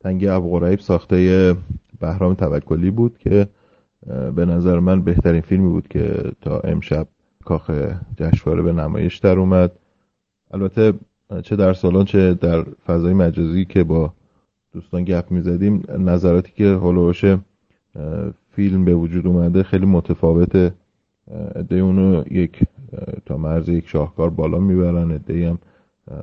[0.00, 1.56] تنگی ابوغریب ساخته
[2.00, 3.48] بهرام توکلی بود که
[4.34, 7.06] به نظر من بهترین فیلمی بود که تا امشب
[7.44, 7.70] کاخ
[8.16, 9.72] جشنواره به نمایش در اومد.
[10.50, 10.92] البته
[11.42, 14.12] چه در سالن چه در فضای مجازی که با
[14.72, 17.24] دوستان گپ می‌زدیم نظراتی که هلوش
[18.50, 20.72] فیلم به وجود اومده خیلی متفاوته.
[21.54, 22.62] عده اونو یک
[23.26, 25.58] تا مرز یک شاهکار بالا می‌برن عده هم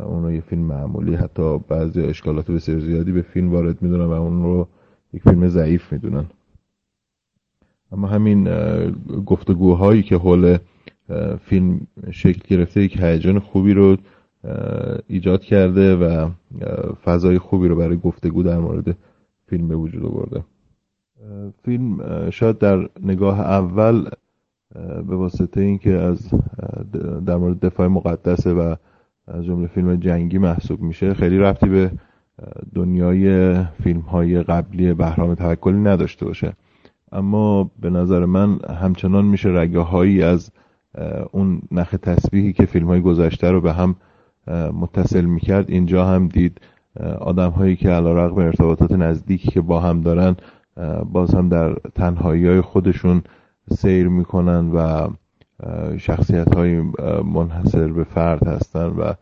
[0.05, 4.43] اونو یه فیلم معمولی حتی بعضی اشکالات بسیار زیادی به فیلم وارد می‌دونن و اون
[4.43, 4.67] رو
[5.13, 6.25] یک فیلم ضعیف می‌دونن.
[7.91, 8.43] اما همین
[9.25, 10.57] گفتگوهایی که حول
[11.41, 13.97] فیلم شکل گرفته یک هیجان خوبی رو
[15.07, 16.29] ایجاد کرده و
[17.03, 18.97] فضای خوبی رو برای گفتگو در مورد
[19.47, 20.43] فیلم به وجود آورده.
[21.63, 21.99] فیلم
[22.29, 24.09] شاید در نگاه اول
[25.07, 26.29] به واسطه اینکه از
[27.25, 28.75] در مورد دفاع مقدسه و
[29.27, 31.91] از جمله فیلم جنگی محسوب میشه خیلی رفتی به
[32.75, 36.53] دنیای فیلم های قبلی بهرام توکلی نداشته باشه.
[37.11, 40.51] اما به نظر من همچنان میشه رگه هایی از
[41.31, 43.95] اون نخ تسبیحی که فیلم های گذشته رو به هم
[44.81, 46.61] متصل می‌کرد اینجا هم دید
[47.19, 50.35] آدم هایی که علا رقم ارتباطات نزدیکی که با هم دارن
[51.11, 53.21] باز هم در تنهایی های خودشون
[53.71, 55.09] سیر می‌کنن و
[55.97, 56.81] شخصیت های
[57.25, 59.13] منحصر به فرد هستن و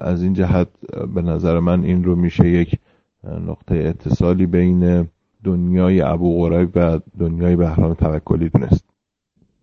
[0.00, 0.68] از این جهت
[1.14, 2.78] به نظر من این رو میشه یک
[3.24, 5.08] نقطه اتصالی بین
[5.44, 8.84] دنیای ابو غریب و دنیای بهرام توکلی دونست.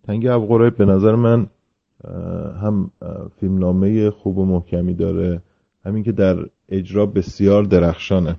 [0.06, 1.46] تنگ ابو غریب به نظر من
[2.62, 2.90] هم
[3.40, 5.42] فیلمنامه خوب و محکمی داره
[5.84, 6.36] همین که در
[6.68, 8.36] اجرا بسیار درخشانه.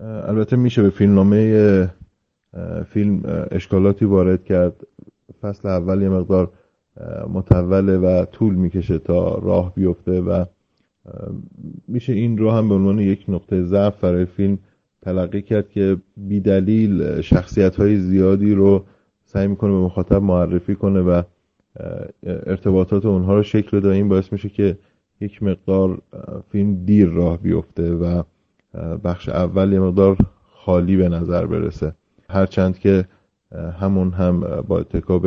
[0.00, 1.90] البته میشه به فیلمنامه
[2.88, 4.86] فیلم اشکالاتی وارد کرد.
[5.40, 6.50] فصل اول یه مقدار
[7.32, 10.44] متوله و طول می‌کشه تا راه بیفته و
[11.88, 14.58] میشه این رو هم به عنوان یک نقطه ضعف برای فیلم
[15.02, 18.84] تلقی کرد که بیدلیل شخصیت های زیادی رو
[19.24, 21.22] سعی می‌کنه به مخاطب معرفی کنه و
[22.26, 24.78] ارتباطات اونها رو شکل بده این باعث میشه که
[25.20, 26.02] یک مقدار
[26.52, 28.22] فیلم دیر راه بیفته و
[29.04, 30.16] بخش اول یه مقدار
[30.52, 31.92] خالی به نظر برسه.
[32.34, 33.04] هرچند که
[33.80, 35.26] همون هم با اتکاب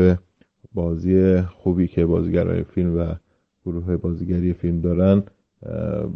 [0.73, 3.13] بازی خوبی که بازیگرای فیلم و
[3.65, 5.23] گروه بازیگری فیلم دارن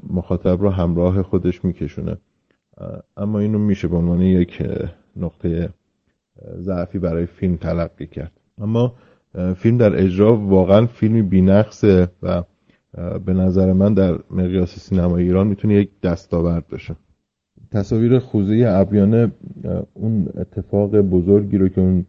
[0.10, 2.18] مخاطب رو همراه خودش میکشونه.
[3.18, 4.64] اما اینو میشه به عنوان یک
[5.16, 5.70] نقطه
[6.58, 8.32] ضعفی برای فیلم تلقی کرد.
[8.58, 8.96] اما
[9.56, 12.44] فیلم در اجرا واقعا فیلمی بینقصه و
[13.26, 16.96] به نظر من در مقیاس سینما ایران می‌تونه یک دستاورد باشه.
[17.72, 19.32] تصاویر خوزه ابیانه
[19.94, 22.06] اون اتفاق بزرگی رو که اون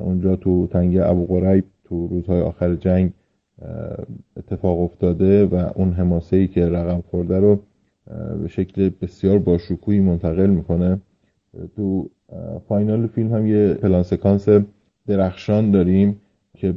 [0.00, 3.12] اونجا تو تنگه ابو غریب تو روزهای آخر جنگ
[4.36, 7.58] اتفاق افتاده و اون حماسه ای که رقم خورده رو
[8.42, 11.00] به شکل بسیار باشکوهی منتقل می‌کنه.
[11.76, 12.10] تو
[12.68, 14.48] فاینال فیلم هم یه پلان سکانس
[15.06, 16.20] درخشان داریم
[16.56, 16.74] که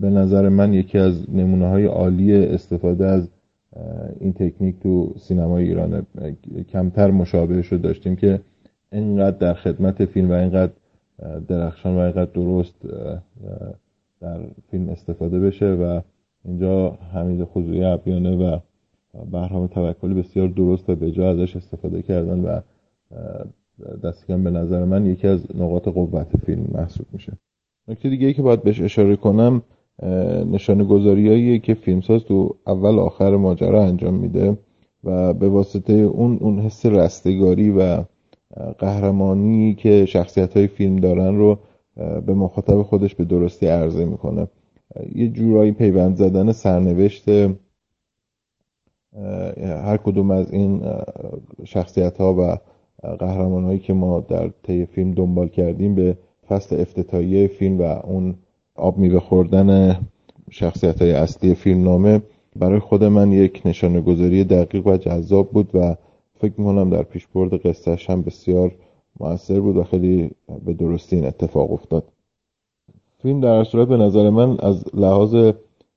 [0.00, 3.28] به نظر من یکی از نمونه های عالی استفاده از
[4.20, 6.06] این تکنیک تو سینمای ایران
[6.68, 8.40] کمتر مشابهش رو داشتیم که
[8.92, 10.72] اینقدر در خدمت فیلم و اینقدر
[11.48, 12.74] درخشان و اینقدر درست
[14.20, 14.40] در
[14.70, 16.00] فیلم استفاده بشه و
[16.44, 18.58] اینجا حمید خضوعی عبیانه و
[19.32, 22.60] بهرام توکلی بسیار درست و به جا ازش استفاده کردن و
[24.04, 27.32] دستکم به نظر من یکی از نقاط قوت فیلم محسوب میشه.
[27.88, 29.62] نکته دیگه ای که باید بهش اشاره کنم
[30.52, 34.58] نشانه گذاریایی که فیلمساز تو اول آخر ماجرا انجام میده
[35.04, 38.04] و به واسطه اون اون حس رستگاری و
[38.78, 41.58] قهرمانی که شخصیت های فیلم دارن رو
[42.26, 44.48] به مخاطب خودش به درستی عرضه می‌کنه.
[45.14, 47.28] یه جورایی پیوند زدن سرنوشت
[49.58, 50.82] هر کدوم از این
[51.64, 52.58] شخصیت ها و
[53.16, 56.18] قهرمان هایی که ما در طی فیلم دنبال کردیم به
[56.48, 58.34] فصل افتتاحیه فیلم و اون
[58.78, 59.98] آب میوه خوردن
[60.50, 62.22] شخصیت های اصلی فیلم نامه
[62.56, 65.96] برای خود من یک نشانه گذاری دقیق و جذاب بود و
[66.40, 68.74] فکر می‌کنم در پیشبرد قصهش هم بسیار
[69.20, 70.30] موثر بود و خیلی
[70.64, 72.04] به درستی این اتفاق افتاد.
[73.22, 75.52] فیلم در هر صورت به نظر من از لحاظ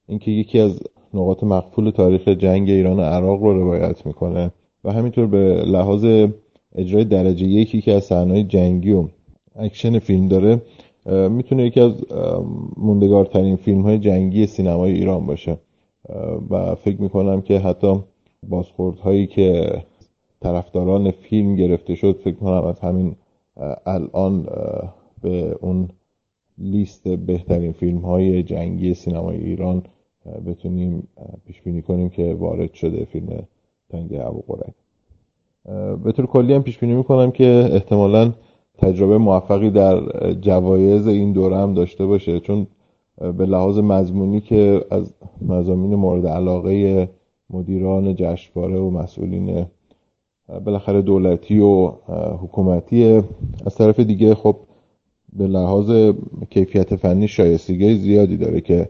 [0.08, 0.80] اینکه یکی از
[1.14, 4.52] نقاط مغفول تاریخ جنگ ایران و عراق رو روایت می‌کنه
[4.84, 6.06] و همینطور به لحاظ
[6.76, 9.08] اجرای درجه یکی که از صحنه‌های جنگی و
[9.56, 10.62] اکشن فیلم داره
[11.06, 12.06] می‌تونه یکی از
[12.78, 15.58] موندگارترین فیلم های جنگی سینمای ایران باشه.
[16.50, 18.04] و فکر می‌کنم که حتی
[18.50, 19.82] بازخوردهایی که
[20.42, 23.16] طرفداران فیلم گرفته شد فکر کنم از همین
[23.86, 24.48] الان
[25.22, 25.90] به اون
[26.58, 29.84] لیست بهترین فیلم های جنگی سینمای ایران
[30.46, 31.08] بتونیم
[31.46, 33.48] پیش بینی کنیم که وارد شده فیلم
[33.90, 34.74] تنگ ابو قرک
[36.04, 38.34] به طور کلی هم پیش بینی می‌کنم که احتمالا
[38.82, 40.02] تجربه موفقی در
[40.34, 42.40] جوایز این دوره هم داشته باشه.
[42.40, 42.68] چون
[43.38, 47.10] به لحاظ مضمونی که از مزامین مورد علاقه
[47.50, 49.66] مدیران جشنواره و مسئولین
[50.66, 51.88] بالاخره دولتی و
[52.42, 53.04] حکومتی
[53.66, 54.56] از طرف دیگه خب
[55.34, 56.14] به لحاظ
[56.50, 58.90] کیفیت فنی شایستگی زیادی داره که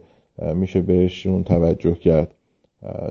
[0.56, 2.36] میشه بهشون توجه کرد.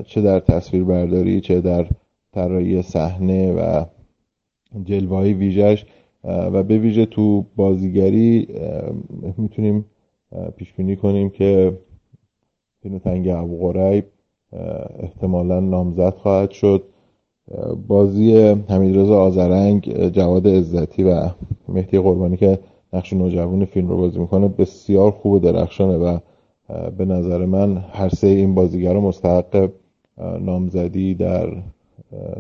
[0.07, 1.87] چه در تصویر برداری چه در
[2.33, 3.85] طراحی صحنه و
[4.85, 5.85] جلوه ویژش
[6.25, 8.49] و به ویژه تو بازیگری
[9.39, 9.85] می‌تونیم
[10.57, 11.79] پیش بینی کنیم که
[12.83, 14.05] فیلم تنگ ابو غریب
[14.99, 16.83] احتمالا نامزد خواهد شد.
[17.89, 18.37] بازی
[18.69, 21.31] حمیدرضا آذرنگ جواد عزتی و
[21.69, 22.59] مهدی قربانی که
[22.93, 26.19] نقش نوجوان فیلم رو بازی می‌کنه بسیار خوب و درخشانه و
[26.99, 29.71] به نظر من هر سه این بازیگر مستحق
[30.41, 31.63] نامزدی در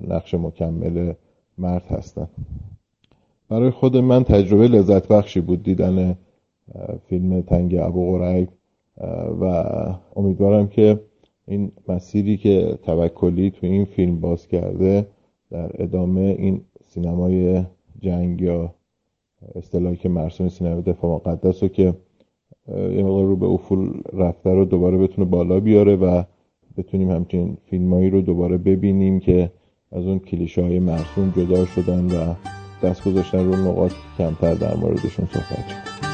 [0.09, 1.13] نقش مکمل
[1.59, 2.29] مرد هستن.
[3.51, 6.19] برای خود من تجربه لذت بخشی بود دیدن
[7.09, 8.49] فیلم تنگ ابو غریب
[9.41, 9.45] و
[10.17, 11.01] امیدوارم که
[11.47, 15.07] این مسیری که توکلی تو این فیلم باز کرده
[15.51, 17.65] در ادامه این سینمای
[18.01, 18.75] جنگ یا
[19.55, 21.95] اصطلاحی که مرسوم سینما دفاع مقدس رو که
[22.69, 26.23] یه مقدار رو به افول رفته رو دوباره بتونه بالا بیاره و
[26.77, 29.51] بتونیم همچین فیلمایی رو دوباره ببینیم که
[29.93, 32.35] از اون کلیشه های مرسوم جدا شدن و
[32.83, 36.10] دست گذاشتن رو نقاط کمتر در موردشون صحبت شد.